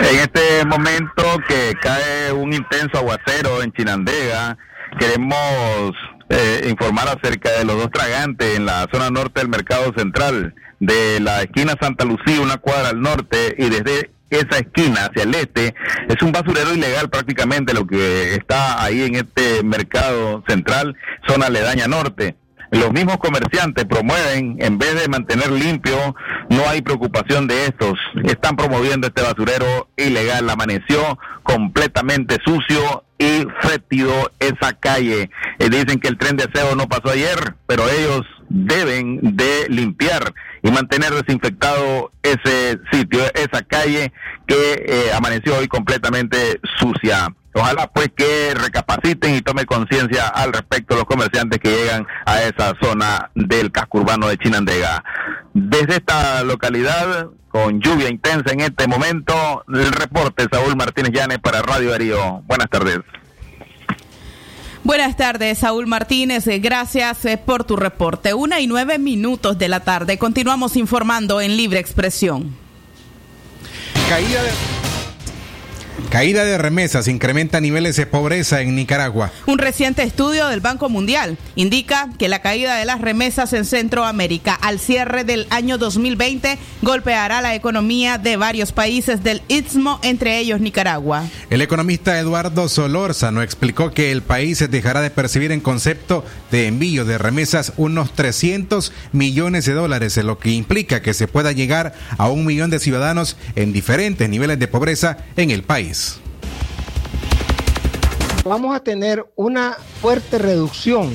[0.00, 4.56] En este momento que cae un intenso aguacero en Chinandega,
[4.98, 5.92] queremos
[6.28, 11.20] eh, informar acerca de los dos tragantes en la zona norte del mercado central, de
[11.20, 15.74] la esquina Santa Lucía, una cuadra al norte, y desde esa esquina hacia el este,
[16.08, 20.96] es un basurero ilegal prácticamente lo que está ahí en este mercado central,
[21.26, 22.36] zona aledaña norte.
[22.74, 26.16] Los mismos comerciantes promueven, en vez de mantener limpio,
[26.50, 27.94] no hay preocupación de estos.
[28.24, 30.50] Están promoviendo este basurero ilegal.
[30.50, 35.30] Amaneció completamente sucio y fétido esa calle.
[35.60, 40.34] Eh, dicen que el tren de aseo no pasó ayer, pero ellos deben de limpiar
[40.64, 44.12] y mantener desinfectado ese sitio, esa calle
[44.48, 47.28] que eh, amaneció hoy completamente sucia.
[47.54, 52.74] Ojalá pues que recapaciten y tomen conciencia al respecto los comerciantes que llegan a esa
[52.82, 55.04] zona del casco urbano de Chinandega.
[55.52, 61.62] Desde esta localidad, con lluvia intensa en este momento, el reporte Saúl Martínez Llanes para
[61.62, 62.42] Radio Darío.
[62.46, 62.98] Buenas tardes.
[64.82, 66.44] Buenas tardes, Saúl Martínez.
[66.60, 68.34] Gracias eh, por tu reporte.
[68.34, 70.18] Una y nueve minutos de la tarde.
[70.18, 72.54] Continuamos informando en Libre Expresión.
[74.10, 74.50] Caída de,
[76.04, 79.30] caída de remesas incrementa niveles de pobreza en Nicaragua.
[79.46, 84.54] Un reciente estudio del Banco Mundial indica que la caída de las remesas en Centroamérica
[84.54, 90.60] al cierre del año 2020 golpeará la economía de varios países del Istmo, entre ellos
[90.60, 91.24] Nicaragua.
[91.50, 97.04] El economista Eduardo Solórzano explicó que el país dejará de percibir en concepto de envío
[97.04, 102.28] de remesas unos 300 millones de dólares, lo que implica que se pueda llegar a
[102.28, 105.93] un millón de ciudadanos en diferentes niveles de pobreza en el país.
[108.44, 111.10] Vamos a tener una fuerte reducción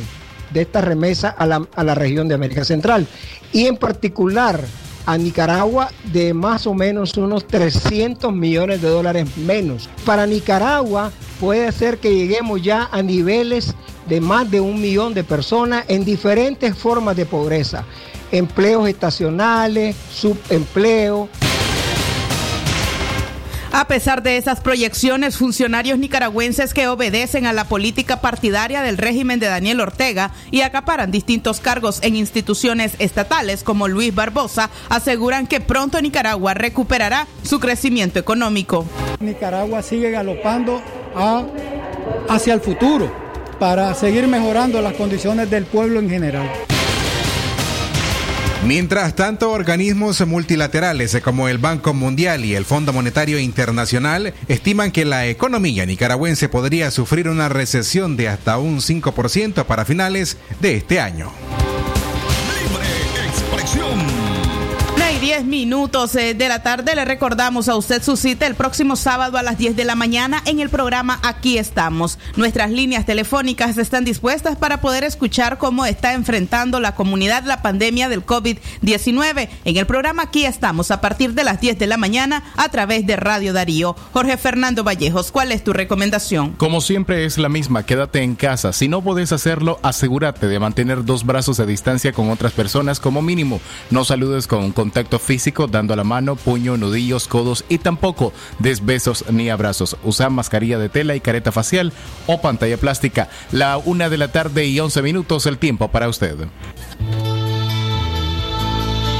[0.51, 3.07] de esta remesa a la, a la región de América Central
[3.53, 4.63] y en particular
[5.05, 9.89] a Nicaragua de más o menos unos 300 millones de dólares menos.
[10.05, 13.73] Para Nicaragua puede ser que lleguemos ya a niveles
[14.07, 17.85] de más de un millón de personas en diferentes formas de pobreza.
[18.31, 21.29] Empleos estacionales, subempleo.
[23.71, 29.39] A pesar de esas proyecciones, funcionarios nicaragüenses que obedecen a la política partidaria del régimen
[29.39, 35.61] de Daniel Ortega y acaparan distintos cargos en instituciones estatales como Luis Barbosa aseguran que
[35.61, 38.85] pronto Nicaragua recuperará su crecimiento económico.
[39.19, 40.81] Nicaragua sigue galopando
[42.27, 43.11] hacia el futuro
[43.59, 46.49] para seguir mejorando las condiciones del pueblo en general.
[48.65, 55.05] Mientras tanto, organismos multilaterales como el Banco Mundial y el Fondo Monetario Internacional estiman que
[55.05, 60.99] la economía nicaragüense podría sufrir una recesión de hasta un 5% para finales de este
[60.99, 61.31] año.
[65.21, 69.37] 10 minutos eh, de la tarde le recordamos a usted su cita el próximo sábado
[69.37, 72.17] a las 10 de la mañana en el programa Aquí estamos.
[72.37, 78.07] Nuestras líneas telefónicas están dispuestas para poder escuchar cómo está enfrentando la comunidad la pandemia
[78.07, 79.49] del COVID-19.
[79.65, 83.05] En el programa Aquí estamos a partir de las 10 de la mañana a través
[83.05, 83.97] de Radio Darío.
[84.13, 86.51] Jorge Fernando Vallejos, ¿cuál es tu recomendación?
[86.53, 88.71] Como siempre es la misma, quédate en casa.
[88.71, 93.21] Si no podés hacerlo, asegúrate de mantener dos brazos de distancia con otras personas como
[93.21, 93.59] mínimo.
[93.89, 99.25] No saludes con contacto físico, dando la mano, puño, nudillos, codos y tampoco des besos
[99.31, 99.97] ni abrazos.
[100.03, 101.93] Usa mascarilla de tela y careta facial
[102.27, 103.29] o pantalla plástica.
[103.51, 106.35] La una de la tarde y 11 minutos el tiempo para usted.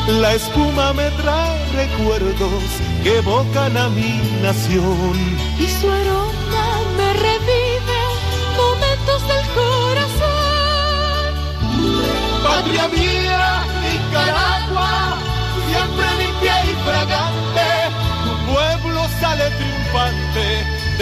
[0.07, 2.63] La espuma me trae recuerdos
[3.03, 5.17] que evocan a mi nación.
[5.59, 7.78] y su aroma me revive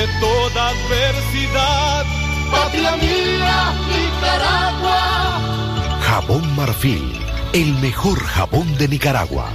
[0.07, 2.05] de toda adversidad.
[2.51, 5.41] Patria mía, Nicaragua.
[6.01, 7.19] Jabón Marfil,
[7.53, 9.51] el mejor jabón de Nicaragua.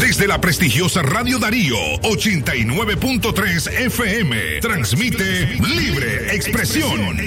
[0.00, 7.18] Desde la prestigiosa Radio Darío 89.3 FM transmite Libre Expresión,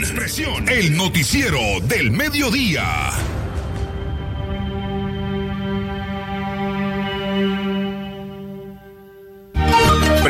[0.67, 3.34] el noticiero del mediodía.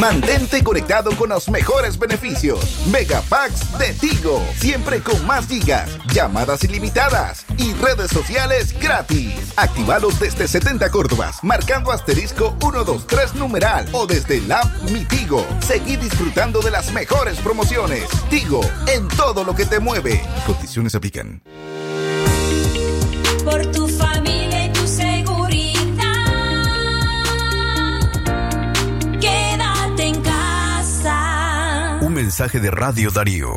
[0.00, 2.86] Mantente conectado con los mejores beneficios.
[2.90, 4.42] Megapacks de Tigo.
[4.56, 9.52] Siempre con más gigas, llamadas ilimitadas y redes sociales gratis.
[9.56, 15.44] Actívalos desde 70 Córdobas, marcando asterisco 123 numeral o desde el app Mi Tigo.
[15.60, 18.08] Seguí disfrutando de las mejores promociones.
[18.30, 20.22] Tigo, en todo lo que te mueve.
[20.46, 21.42] Condiciones aplican.
[32.22, 33.48] Mensaje de Radio Darío.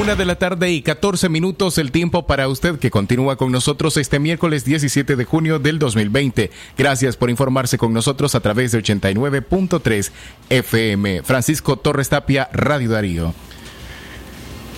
[0.00, 3.98] Una de la tarde y 14 minutos el tiempo para usted que continúa con nosotros
[3.98, 6.50] este miércoles 17 de junio del 2020.
[6.78, 10.10] Gracias por informarse con nosotros a través de 89.3
[10.48, 11.22] FM.
[11.22, 13.34] Francisco Torres Tapia, Radio Darío.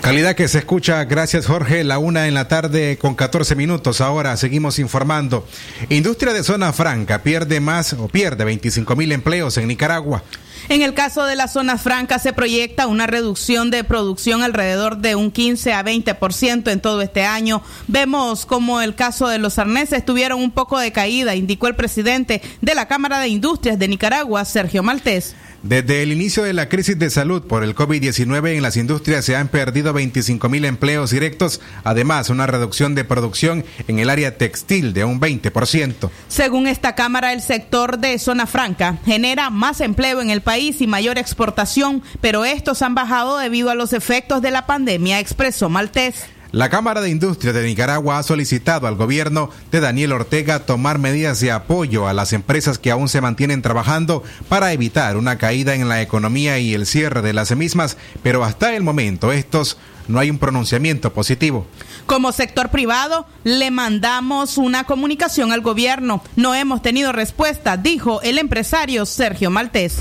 [0.01, 4.01] Calidad que se escucha, gracias Jorge, la una en la tarde con 14 minutos.
[4.01, 5.47] Ahora seguimos informando.
[5.91, 10.23] Industria de zona franca pierde más o pierde 25 mil empleos en Nicaragua.
[10.71, 15.17] En el caso de la zona franca se proyecta una reducción de producción alrededor de
[15.17, 17.63] un 15 a 20% en todo este año.
[17.87, 22.41] Vemos como el caso de los arneses tuvieron un poco de caída, indicó el presidente
[22.61, 25.35] de la Cámara de Industrias de Nicaragua, Sergio Maltés.
[25.63, 29.37] Desde el inicio de la crisis de salud por el COVID-19 en las industrias se
[29.37, 34.95] han perdido 25 mil empleos directos, además una reducción de producción en el área textil
[34.95, 36.09] de un 20%.
[36.29, 40.87] Según esta Cámara, el sector de zona franca genera más empleo en el país y
[40.87, 46.25] mayor exportación, pero estos han bajado debido a los efectos de la pandemia, expresó Maltés.
[46.53, 51.39] La Cámara de Industria de Nicaragua ha solicitado al gobierno de Daniel Ortega tomar medidas
[51.39, 55.89] de apoyo a las empresas que aún se mantienen trabajando para evitar una caída en
[55.89, 59.79] la economía y el cierre de las mismas, pero hasta el momento estos
[60.09, 61.69] no hay un pronunciamiento positivo.
[62.07, 66.21] Como sector privado, le mandamos una comunicación al gobierno.
[66.35, 69.99] No hemos tenido respuesta, dijo el empresario Sergio Maltés.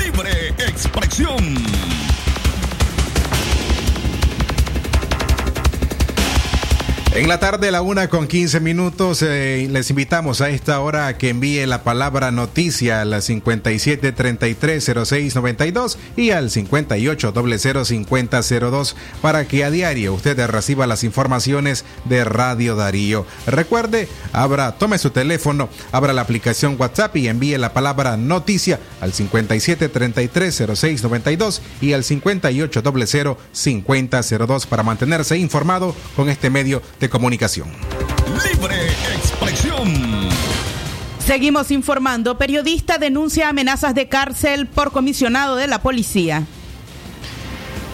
[0.00, 1.95] Libre expresión.
[7.16, 11.16] En la tarde, la una con 15 minutos, eh, les invitamos a esta hora a
[11.16, 20.38] que envíe la palabra noticia al 57330692 y al 58005002 para que a diario usted
[20.46, 23.24] reciba las informaciones de Radio Darío.
[23.46, 29.14] Recuerde, abra, tome su teléfono, abra la aplicación WhatsApp y envíe la palabra noticia al
[29.14, 37.68] 57330692 y al 58005002 para mantenerse informado con este medio de comunicación.
[38.50, 40.28] Libre expresión.
[41.24, 42.38] Seguimos informando.
[42.38, 46.44] Periodista denuncia amenazas de cárcel por comisionado de la policía.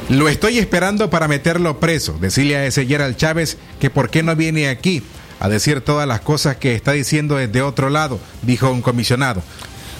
[0.08, 2.18] Lo estoy esperando para meterlo preso.
[2.20, 5.02] Decirle a ese Gerald Chávez que por qué no viene aquí
[5.40, 9.42] a decir todas las cosas que está diciendo desde otro lado, dijo un comisionado.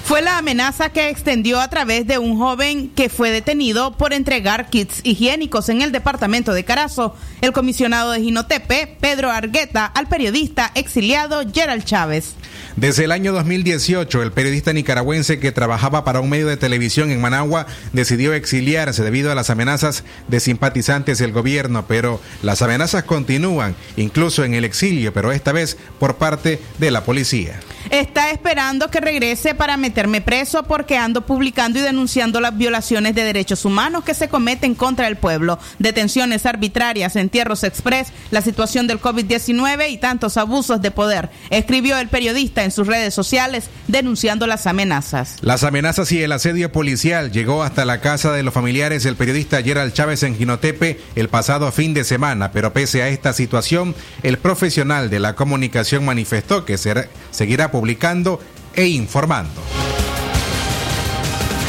[0.05, 4.68] Fue la amenaza que extendió a través de un joven que fue detenido por entregar
[4.68, 7.16] kits higiénicos en el departamento de Carazo.
[7.40, 12.34] El comisionado de Ginotepe, Pedro Argueta, al periodista exiliado Gerald Chávez.
[12.76, 17.20] Desde el año 2018, el periodista nicaragüense que trabajaba para un medio de televisión en
[17.20, 23.76] Managua decidió exiliarse debido a las amenazas de simpatizantes del gobierno, pero las amenazas continúan,
[23.96, 27.61] incluso en el exilio, pero esta vez por parte de la policía.
[27.90, 33.24] Está esperando que regrese para meterme preso porque ando publicando y denunciando las violaciones de
[33.24, 39.03] derechos humanos que se cometen contra el pueblo, detenciones arbitrarias, entierros express, la situación del
[39.03, 44.66] COVID-19 y tantos abusos de poder, escribió el periodista en sus redes sociales denunciando las
[44.66, 45.36] amenazas.
[45.43, 49.62] Las amenazas y el asedio policial llegó hasta la casa de los familiares del periodista
[49.62, 54.38] Gerald Chávez en Ginotepe el pasado fin de semana, pero pese a esta situación, el
[54.38, 58.40] profesional de la comunicación manifestó que seguirá publicando
[58.75, 59.61] e informando.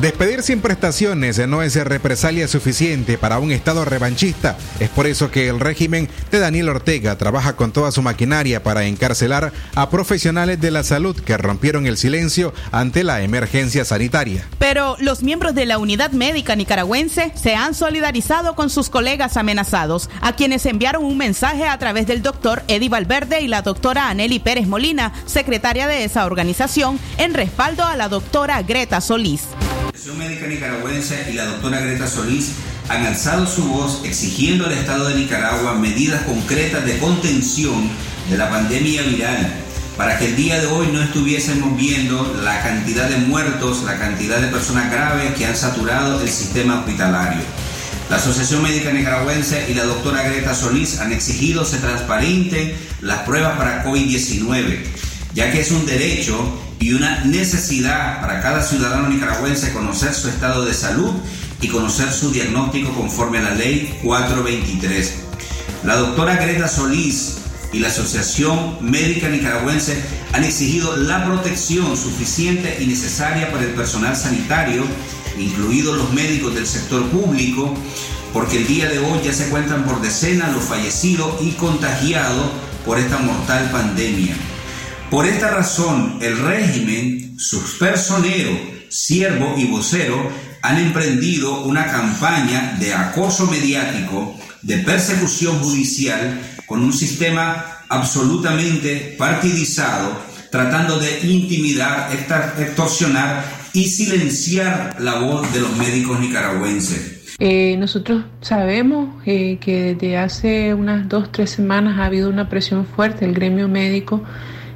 [0.00, 4.56] Despedir sin prestaciones no es represalia suficiente para un Estado revanchista.
[4.80, 8.86] Es por eso que el régimen de Daniel Ortega trabaja con toda su maquinaria para
[8.86, 14.44] encarcelar a profesionales de la salud que rompieron el silencio ante la emergencia sanitaria.
[14.58, 20.10] Pero los miembros de la unidad médica nicaragüense se han solidarizado con sus colegas amenazados,
[20.20, 24.40] a quienes enviaron un mensaje a través del doctor Eddie Valverde y la doctora Aneli
[24.40, 29.42] Pérez Molina, secretaria de esa organización, en respaldo a la doctora Greta Solís.
[29.94, 32.50] Asociación Médica Nicaragüense y la doctora Greta Solís
[32.88, 37.88] han alzado su voz exigiendo al Estado de Nicaragua medidas concretas de contención
[38.28, 39.54] de la pandemia viral
[39.96, 44.40] para que el día de hoy no estuviésemos viendo la cantidad de muertos, la cantidad
[44.40, 47.42] de personas graves que han saturado el sistema hospitalario.
[48.10, 53.56] La Asociación Médica Nicaragüense y la doctora Greta Solís han exigido se transparente las pruebas
[53.56, 54.80] para COVID-19,
[55.34, 60.66] ya que es un derecho y una necesidad para cada ciudadano nicaragüense conocer su estado
[60.66, 61.12] de salud
[61.62, 65.14] y conocer su diagnóstico conforme a la ley 423.
[65.84, 67.38] La doctora Greta Solís
[67.72, 69.98] y la Asociación Médica Nicaragüense
[70.34, 74.84] han exigido la protección suficiente y necesaria para el personal sanitario,
[75.38, 77.72] incluidos los médicos del sector público,
[78.34, 82.50] porque el día de hoy ya se cuentan por decenas los fallecidos y contagiados
[82.84, 84.36] por esta mortal pandemia.
[85.10, 90.30] Por esta razón, el régimen, sus personeros, siervo y vocero
[90.62, 100.16] han emprendido una campaña de acoso mediático, de persecución judicial, con un sistema absolutamente partidizado,
[100.50, 102.10] tratando de intimidar,
[102.58, 107.36] extorsionar y silenciar la voz de los médicos nicaragüenses.
[107.40, 112.86] Eh, nosotros sabemos eh, que desde hace unas dos, tres semanas ha habido una presión
[112.86, 114.22] fuerte del gremio médico,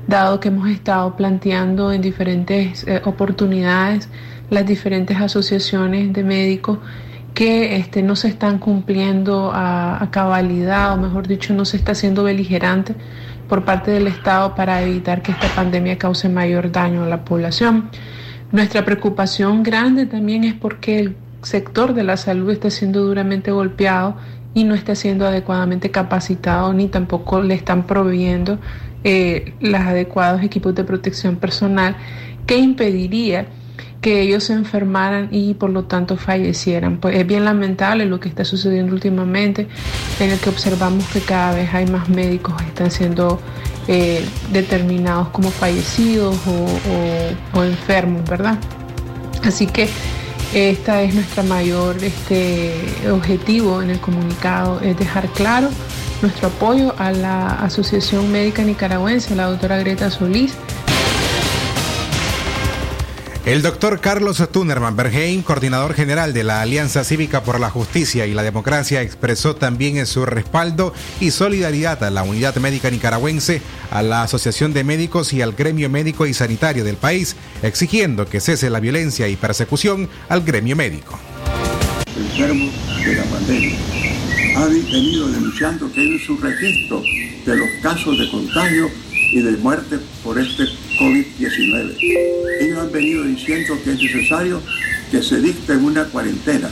[0.09, 4.09] dado que hemos estado planteando en diferentes eh, oportunidades
[4.51, 6.79] las diferentes asociaciones de médicos
[7.35, 11.93] que este, no se están cumpliendo a, a, cabalidad, o mejor dicho, no se está
[11.93, 12.97] haciendo beligerante
[13.49, 17.91] por parte del Estado para evitar que esta pandemia cause mayor daño a la población.
[18.51, 24.17] Nuestra preocupación grande también es porque el sector de la salud está siendo duramente golpeado
[24.55, 28.59] y no está siendo adecuadamente capacitado ni tampoco le están proveyendo
[29.05, 31.97] eh, los adecuados equipos de protección personal
[32.47, 33.47] que impediría
[34.01, 36.99] que ellos se enfermaran y por lo tanto fallecieran.
[36.99, 39.69] Pues es bien lamentable lo que está sucediendo últimamente,
[40.21, 43.41] en el que observamos que cada vez hay más médicos que están siendo
[43.89, 48.59] eh, determinados como fallecidos o, o, enfermos, ¿verdad?
[49.45, 49.89] Así que
[50.55, 52.75] esta es nuestra mayor este,
[53.11, 55.69] objetivo en el comunicado, es dejar claro
[56.23, 60.55] nuestro apoyo a la Asociación Médica Nicaragüense, la doctora Greta Solís,
[63.49, 68.35] el doctor Carlos Tunerman Berheim, coordinador general de la Alianza Cívica por la Justicia y
[68.35, 74.23] la Democracia, expresó también su respaldo y solidaridad a la Unidad Médica Nicaragüense, a la
[74.23, 78.81] Asociación de Médicos y al Gremio Médico y Sanitario del país, exigiendo que cese la
[78.81, 81.19] violencia y persecución al gremio médico.
[82.19, 83.98] Enfermos de la pandemia
[84.59, 87.01] ha venido denunciando que hay un registro
[87.47, 88.91] de los casos de contagio
[89.31, 90.65] y de muerte por este
[90.99, 91.97] COVID-19.
[92.61, 94.61] Ellos han venido diciendo que es necesario
[95.13, 96.69] que se dicte una cuarentena.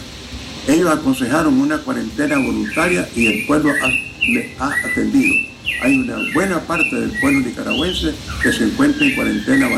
[0.66, 3.88] Ellos aconsejaron una cuarentena voluntaria y el pueblo ha,
[4.32, 5.34] les ha atendido.
[5.82, 8.12] Hay una buena parte del pueblo nicaragüense
[8.42, 9.68] que se encuentra en cuarentena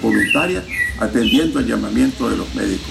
[0.00, 0.62] voluntaria
[1.00, 2.86] atendiendo el llamamiento de los médicos.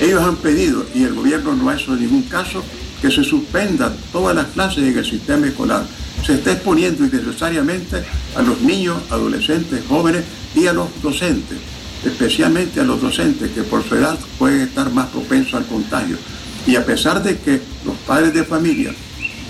[0.00, 2.64] Ellos han pedido, y el gobierno no ha hecho ningún caso,
[3.00, 5.84] que se suspendan todas las clases en el sistema escolar
[6.24, 8.02] se está exponiendo innecesariamente
[8.36, 10.24] a los niños, adolescentes, jóvenes
[10.54, 11.58] y a los docentes,
[12.04, 16.18] especialmente a los docentes que por su edad pueden estar más propensos al contagio.
[16.66, 18.94] Y a pesar de que los padres de familia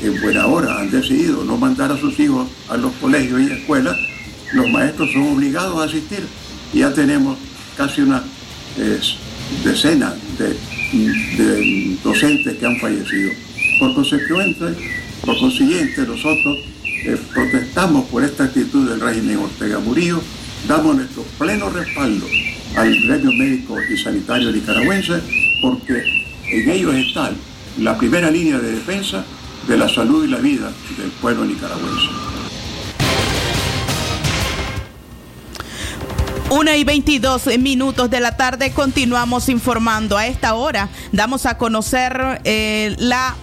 [0.03, 3.97] en buena hora han decidido no mandar a sus hijos a los colegios y escuelas,
[4.53, 6.25] los maestros son obligados a asistir.
[6.73, 7.37] Ya tenemos
[7.77, 8.23] casi una
[8.79, 9.01] eh,
[9.65, 10.57] decena de,
[10.93, 13.31] de docentes que han fallecido.
[13.79, 14.67] Por consecuente,
[15.25, 16.59] por consiguiente, nosotros
[17.05, 20.21] eh, protestamos por esta actitud del régimen Ortega Murillo,
[20.69, 22.27] damos nuestro pleno respaldo
[22.77, 25.21] al gremio médico y sanitario nicaragüense,
[25.63, 26.03] porque
[26.51, 27.33] en ellos está
[27.79, 29.25] la primera línea de defensa
[29.67, 32.40] de la salud y la vida del pueblo nicaragüense.
[36.51, 40.19] Una y 22 minutos de la tarde continuamos informando.
[40.19, 43.37] A esta hora damos a conocer eh, la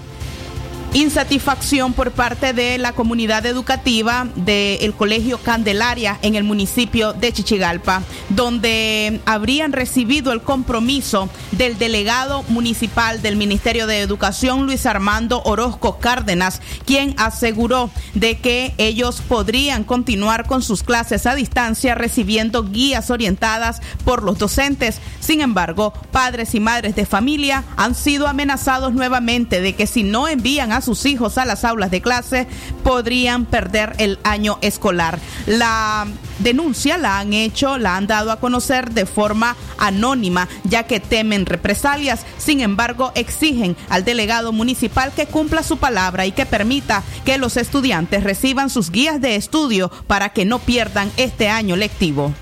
[0.94, 8.04] insatisfacción por parte de la comunidad educativa del Colegio Candelaria en el municipio de Chichigalpa,
[8.30, 16.00] donde habrían recibido el compromiso del delegado municipal del Ministerio de Educación, Luis Armando Orozco
[16.00, 23.12] Cárdenas, quien aseguró de que ellos podrían continuar con sus clases a distancia recibiendo guías
[23.12, 25.00] orientadas por los docentes.
[25.20, 30.28] Sin embargo, padres y madres de familia han sido amenazados nuevamente de que si no
[30.28, 32.48] envían a sus hijos a las aulas de clase
[32.84, 35.20] podrían perder el año escolar.
[35.46, 36.08] La
[36.40, 41.46] denuncia la han hecho, la han dado a conocer de forma anónima, ya que temen
[41.46, 42.26] represalias.
[42.38, 47.58] Sin embargo, exigen al delegado municipal que cumpla su palabra y que permita que los
[47.58, 52.34] estudiantes reciban sus guías de estudio para que no pierdan este año lectivo.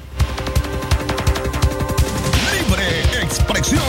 [2.51, 3.84] Libre expresión.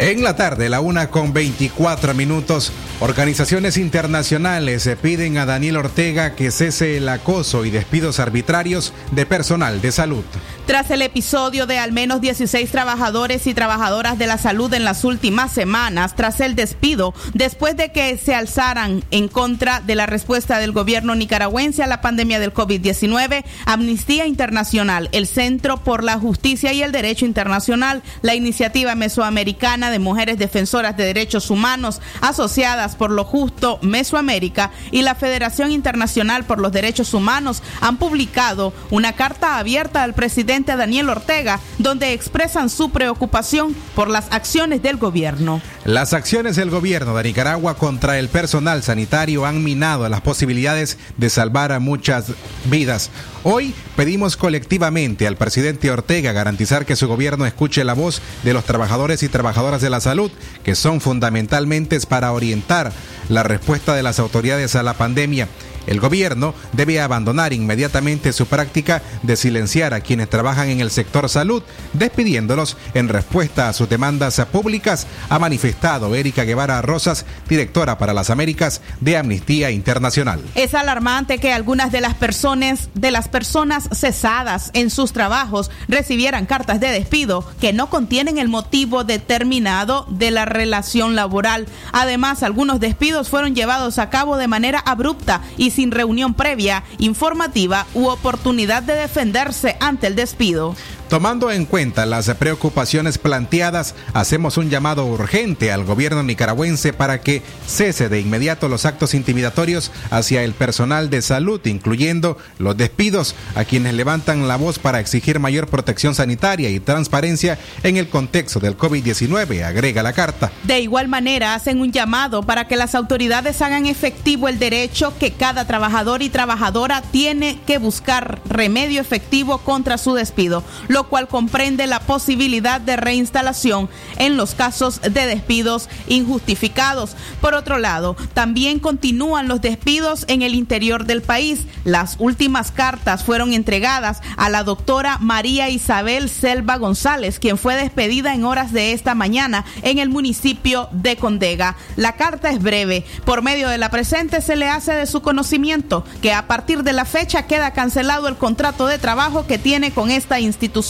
[0.00, 6.50] En la tarde, la una con 24 minutos, organizaciones internacionales piden a Daniel Ortega que
[6.50, 10.24] cese el acoso y despidos arbitrarios de personal de salud.
[10.66, 15.02] Tras el episodio de al menos 16 trabajadores y trabajadoras de la salud en las
[15.02, 20.58] últimas semanas, tras el despido, después de que se alzaran en contra de la respuesta
[20.58, 26.72] del gobierno nicaragüense a la pandemia del COVID-19, Amnistía Internacional, el Centro por la Justicia
[26.72, 33.10] y el Derecho Internacional, la Iniciativa Mesoamericana de Mujeres Defensoras de Derechos Humanos, asociadas por
[33.10, 39.58] lo justo Mesoamérica y la Federación Internacional por los Derechos Humanos han publicado una carta
[39.58, 45.60] abierta al presidente Daniel Ortega, donde expresan su preocupación por las acciones del gobierno.
[45.84, 51.30] Las acciones del gobierno de Nicaragua contra el personal sanitario han minado las posibilidades de
[51.30, 52.32] salvar a muchas
[52.66, 53.10] vidas.
[53.42, 58.64] Hoy pedimos colectivamente al presidente Ortega garantizar que su gobierno escuche la voz de los
[58.64, 60.30] trabajadores y trabajadoras de la salud,
[60.62, 62.92] que son fundamentalmente para orientar
[63.30, 65.48] la respuesta de las autoridades a la pandemia.
[65.86, 71.28] El gobierno debe abandonar inmediatamente su práctica de silenciar a quienes trabajan en el sector
[71.28, 71.62] salud,
[71.92, 78.30] despidiéndolos en respuesta a sus demandas públicas, ha manifestado Erika Guevara Rosas, directora para las
[78.30, 80.42] Américas de Amnistía Internacional.
[80.54, 86.46] Es alarmante que algunas de las personas de las personas cesadas en sus trabajos recibieran
[86.46, 91.66] cartas de despido que no contienen el motivo determinado de la relación laboral.
[91.92, 97.86] Además, algunos despidos fueron llevados a cabo de manera abrupta y sin reunión previa, informativa
[97.94, 100.74] u oportunidad de defenderse ante el despido.
[101.10, 107.42] Tomando en cuenta las preocupaciones planteadas, hacemos un llamado urgente al gobierno nicaragüense para que
[107.66, 113.64] cese de inmediato los actos intimidatorios hacia el personal de salud, incluyendo los despidos a
[113.64, 118.78] quienes levantan la voz para exigir mayor protección sanitaria y transparencia en el contexto del
[118.78, 120.52] COVID-19, agrega la carta.
[120.62, 125.32] De igual manera, hacen un llamado para que las autoridades hagan efectivo el derecho que
[125.32, 130.62] cada trabajador y trabajadora tiene que buscar remedio efectivo contra su despido,
[131.04, 133.88] cual comprende la posibilidad de reinstalación
[134.18, 137.16] en los casos de despidos injustificados.
[137.40, 141.66] Por otro lado, también continúan los despidos en el interior del país.
[141.84, 148.34] Las últimas cartas fueron entregadas a la doctora María Isabel Selva González, quien fue despedida
[148.34, 151.76] en horas de esta mañana en el municipio de Condega.
[151.96, 153.04] La carta es breve.
[153.24, 156.92] Por medio de la presente se le hace de su conocimiento que a partir de
[156.92, 160.89] la fecha queda cancelado el contrato de trabajo que tiene con esta institución.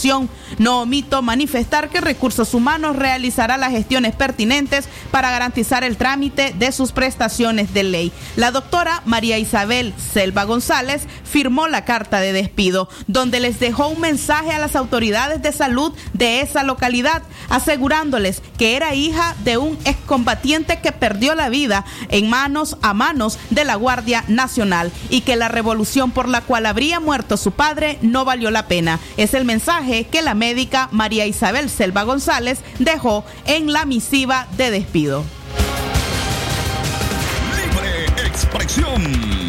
[0.58, 6.72] No omito manifestar que Recursos Humanos realizará las gestiones pertinentes para garantizar el trámite de
[6.72, 8.12] sus prestaciones de ley.
[8.36, 14.00] La doctora María Isabel Selva González firmó la carta de despido, donde les dejó un
[14.00, 19.78] mensaje a las autoridades de salud de esa localidad, asegurándoles que era hija de un
[19.84, 25.36] excombatiente que perdió la vida en manos a manos de la Guardia Nacional y que
[25.36, 28.98] la revolución por la cual habría muerto su padre no valió la pena.
[29.16, 34.70] Es el mensaje que la médica María Isabel Selva González dejó en la misiva de
[34.70, 35.24] despido.
[37.56, 39.39] Libre expresión.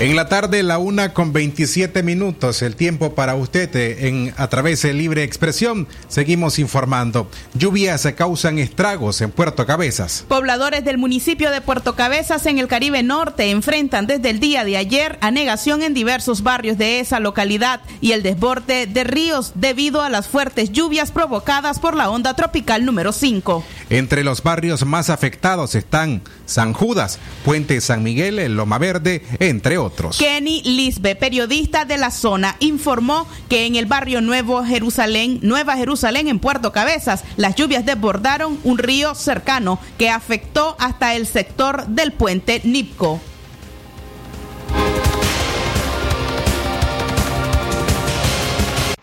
[0.00, 4.46] En la tarde, la una con 27 minutos, el tiempo para usted eh, en a
[4.46, 5.88] través de Libre Expresión.
[6.06, 7.28] Seguimos informando.
[7.54, 10.24] Lluvias causan estragos en Puerto Cabezas.
[10.28, 14.76] Pobladores del municipio de Puerto Cabezas en el Caribe Norte enfrentan desde el día de
[14.76, 20.10] ayer anegación en diversos barrios de esa localidad y el desborde de ríos debido a
[20.10, 23.64] las fuertes lluvias provocadas por la onda tropical número 5.
[23.90, 30.16] Entre los barrios más afectados están San Judas, Puente San Miguel, Loma Verde, entre otros.
[30.18, 36.26] Kenny Lisbe, periodista de la zona, informó que en el barrio Nuevo Jerusalén, Nueva Jerusalén
[36.26, 42.12] en Puerto Cabezas, las lluvias desbordaron un río cercano que afectó hasta el sector del
[42.12, 43.20] puente Nipco.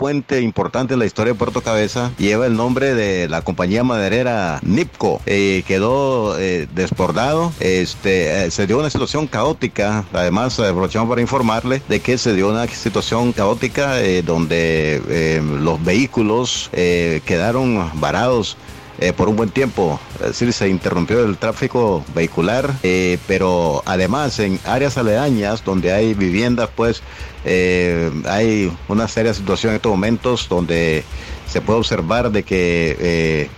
[0.06, 4.60] Puente importante en la historia de Puerto Cabeza lleva el nombre de la compañía maderera
[4.62, 5.20] Nipco.
[5.26, 7.51] Eh, quedó eh, desbordado.
[7.60, 10.06] Este, eh, se dio una situación caótica.
[10.14, 17.89] Además, aprovechamos para informarle de que se dio una situación caótica donde los vehículos quedaron
[17.95, 18.58] varados
[18.98, 20.00] eh, por un buen tiempo.
[20.22, 26.14] Es decir, se interrumpió el tráfico vehicular, eh, pero además en áreas aledañas donde hay
[26.14, 27.02] viviendas, pues
[27.43, 31.04] eh, hay una seria situación en estos momentos donde
[31.46, 33.50] se puede observar de que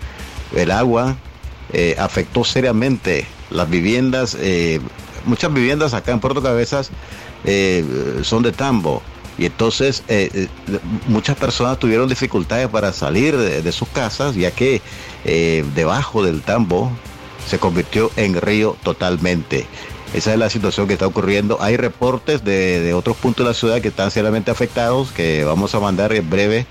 [0.55, 1.15] el agua
[1.99, 4.35] afectó seriamente las viviendas.
[5.25, 6.89] muchas viviendas acá en Puerto Cabezas
[8.23, 9.03] son de tambo.
[9.37, 10.03] Y entonces
[11.07, 14.81] muchas personas tuvieron dificultades para salir de, sus casas, ya que
[15.27, 16.91] debajo del tambo
[17.47, 19.65] se convirtió en río totalmente.
[20.13, 21.57] Esa es la situación que está ocurriendo.
[21.61, 25.79] Hay reportes de, otros puntos de la ciudad que están seriamente afectados, que vamos a
[25.79, 26.65] mandar en breve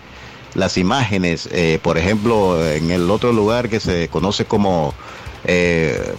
[0.54, 1.48] las imágenes.
[1.82, 4.94] por ejemplo, en el otro lugar que se conoce como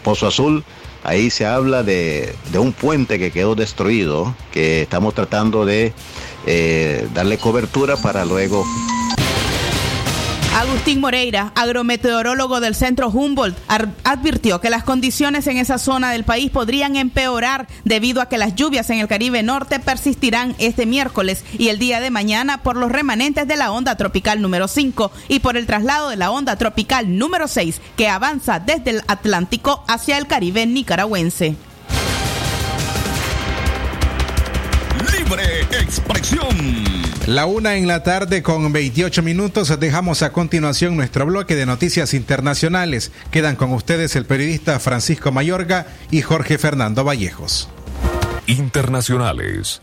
[0.04, 0.64] Pozo Azul,
[1.04, 5.94] ahí se habla de, de, un puente que quedó destruido, que estamos tratando de
[7.14, 8.64] darle cobertura para luego
[10.58, 13.56] Agustín Moreira, agrometeorólogo del Centro Humboldt,
[14.04, 18.56] advirtió que las condiciones en esa zona del país podrían empeorar debido a que las
[18.56, 22.92] lluvias en el Caribe Norte persistirán este miércoles y el día de mañana por los
[22.92, 27.20] remanentes de la onda tropical número 5 y por el traslado de la onda tropical
[27.20, 31.56] número 6 que avanza desde el Atlántico hacia el Caribe nicaragüense.
[35.28, 36.86] Libre expresión.
[37.26, 39.78] La una en la tarde con 28 minutos.
[39.78, 43.12] Dejamos a continuación nuestro bloque de noticias internacionales.
[43.30, 47.68] Quedan con ustedes el periodista Francisco Mayorga y Jorge Fernando Vallejos.
[48.46, 49.82] Internacionales.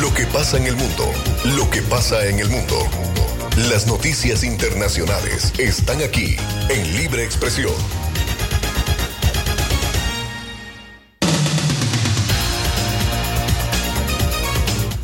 [0.00, 1.10] Lo que pasa en el mundo.
[1.56, 2.78] Lo que pasa en el mundo.
[3.68, 6.36] Las noticias internacionales están aquí
[6.68, 8.05] en Libre Expresión.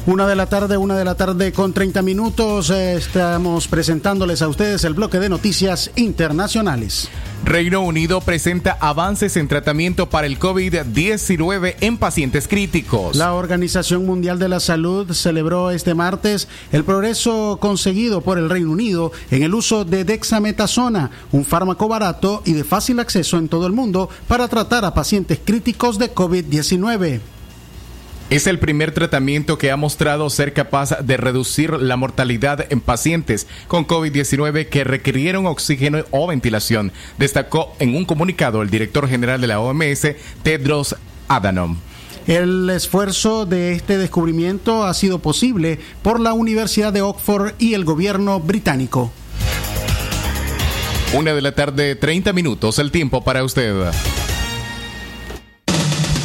[0.04, 2.70] Una de la tarde, una de la tarde con 30 minutos.
[2.70, 7.08] eh, Estamos presentándoles a ustedes el bloque de noticias internacionales.
[7.44, 13.14] Reino Unido presenta avances en tratamiento para el COVID-19 en pacientes críticos.
[13.14, 18.72] La Organización Mundial de la Salud celebró este martes el progreso conseguido por el Reino
[18.72, 23.68] Unido en el uso de dexametasona, un fármaco barato y de fácil acceso en todo
[23.68, 27.20] el mundo para tratar a pacientes críticos de COVID-19.
[28.32, 33.46] Es el primer tratamiento que ha mostrado ser capaz de reducir la mortalidad en pacientes
[33.68, 39.48] con COVID-19 que requirieron oxígeno o ventilación, destacó en un comunicado el director general de
[39.48, 40.96] la OMS, Tedros
[41.28, 41.76] Adhanom.
[42.26, 47.84] El esfuerzo de este descubrimiento ha sido posible por la Universidad de Oxford y el
[47.84, 49.12] gobierno británico.
[51.12, 53.92] Una de la tarde, 30 minutos, el tiempo para usted.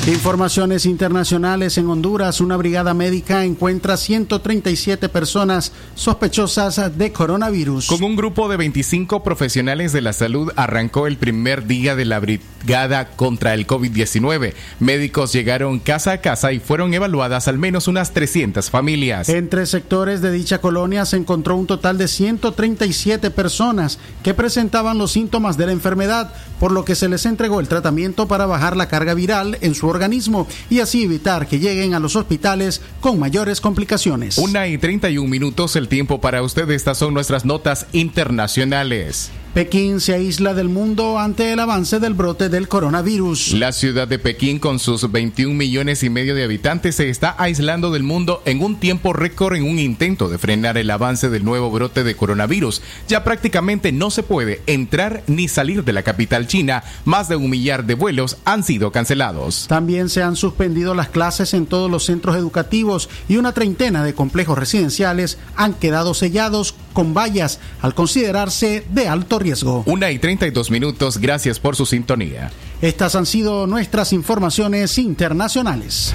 [0.07, 7.87] Informaciones internacionales en Honduras, una brigada médica encuentra 137 personas sospechosas de coronavirus.
[7.87, 12.21] Con un grupo de 25 profesionales de la salud arrancó el primer día de la
[12.21, 14.53] brigada contra el COVID-19.
[14.79, 19.27] Médicos llegaron casa a casa y fueron evaluadas al menos unas 300 familias.
[19.27, 25.11] Entre sectores de dicha colonia se encontró un total de 137 personas que presentaban los
[25.11, 28.87] síntomas de la enfermedad, por lo que se les entregó el tratamiento para bajar la
[28.87, 29.96] carga viral en su organismo
[30.69, 34.37] y así evitar que lleguen a los hospitales con mayores complicaciones.
[34.37, 36.69] Una y 31 minutos el tiempo para usted.
[36.69, 39.31] Estas son nuestras notas internacionales.
[39.57, 43.53] Pekín se aísla del mundo ante el avance del brote del coronavirus.
[43.53, 47.89] La ciudad de Pekín, con sus 21 millones y medio de habitantes, se está aislando
[47.89, 51.71] del mundo en un tiempo récord en un intento de frenar el avance del nuevo
[51.71, 52.83] brote de coronavirus.
[53.07, 56.83] Ya prácticamente no se puede entrar ni salir de la capital china.
[57.03, 59.65] Más de un millar de vuelos han sido cancelados.
[59.67, 64.13] También se han suspendido las clases en todos los centros educativos y una treintena de
[64.13, 69.83] complejos residenciales han quedado sellados con vallas al considerarse de alto riesgo.
[69.85, 72.51] Una y 32 minutos, gracias por su sintonía.
[72.81, 76.13] Estas han sido nuestras informaciones internacionales.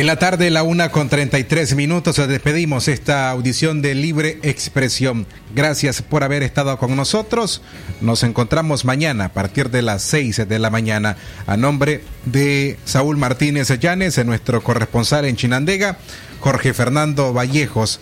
[0.00, 5.26] En la tarde, la una con 33 minutos, despedimos esta audición de Libre Expresión.
[5.54, 7.60] Gracias por haber estado con nosotros.
[8.00, 11.18] Nos encontramos mañana a partir de las 6 de la mañana.
[11.46, 15.98] A nombre de Saúl Martínez Llanes, nuestro corresponsal en Chinandega,
[16.40, 18.00] Jorge Fernando Vallejos.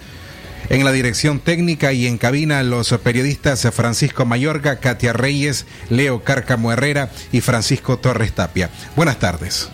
[0.68, 6.70] En la dirección técnica y en cabina los periodistas Francisco Mayorga, Katia Reyes, Leo Cárcamo
[6.70, 8.70] Herrera y Francisco Torres Tapia.
[8.94, 9.68] Buenas tardes.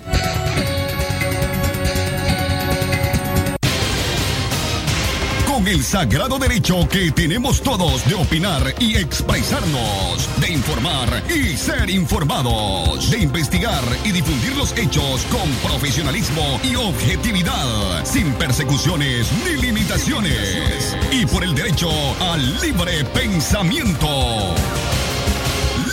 [5.55, 11.89] Con el sagrado derecho que tenemos todos de opinar y expresarnos, de informar y ser
[11.91, 20.97] informados, de investigar y difundir los hechos con profesionalismo y objetividad, sin persecuciones ni limitaciones,
[21.13, 21.89] y por el derecho
[22.33, 24.09] al libre pensamiento.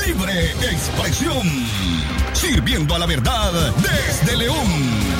[0.08, 1.48] Libre expresión,
[2.34, 5.11] sirviendo a la verdad desde León.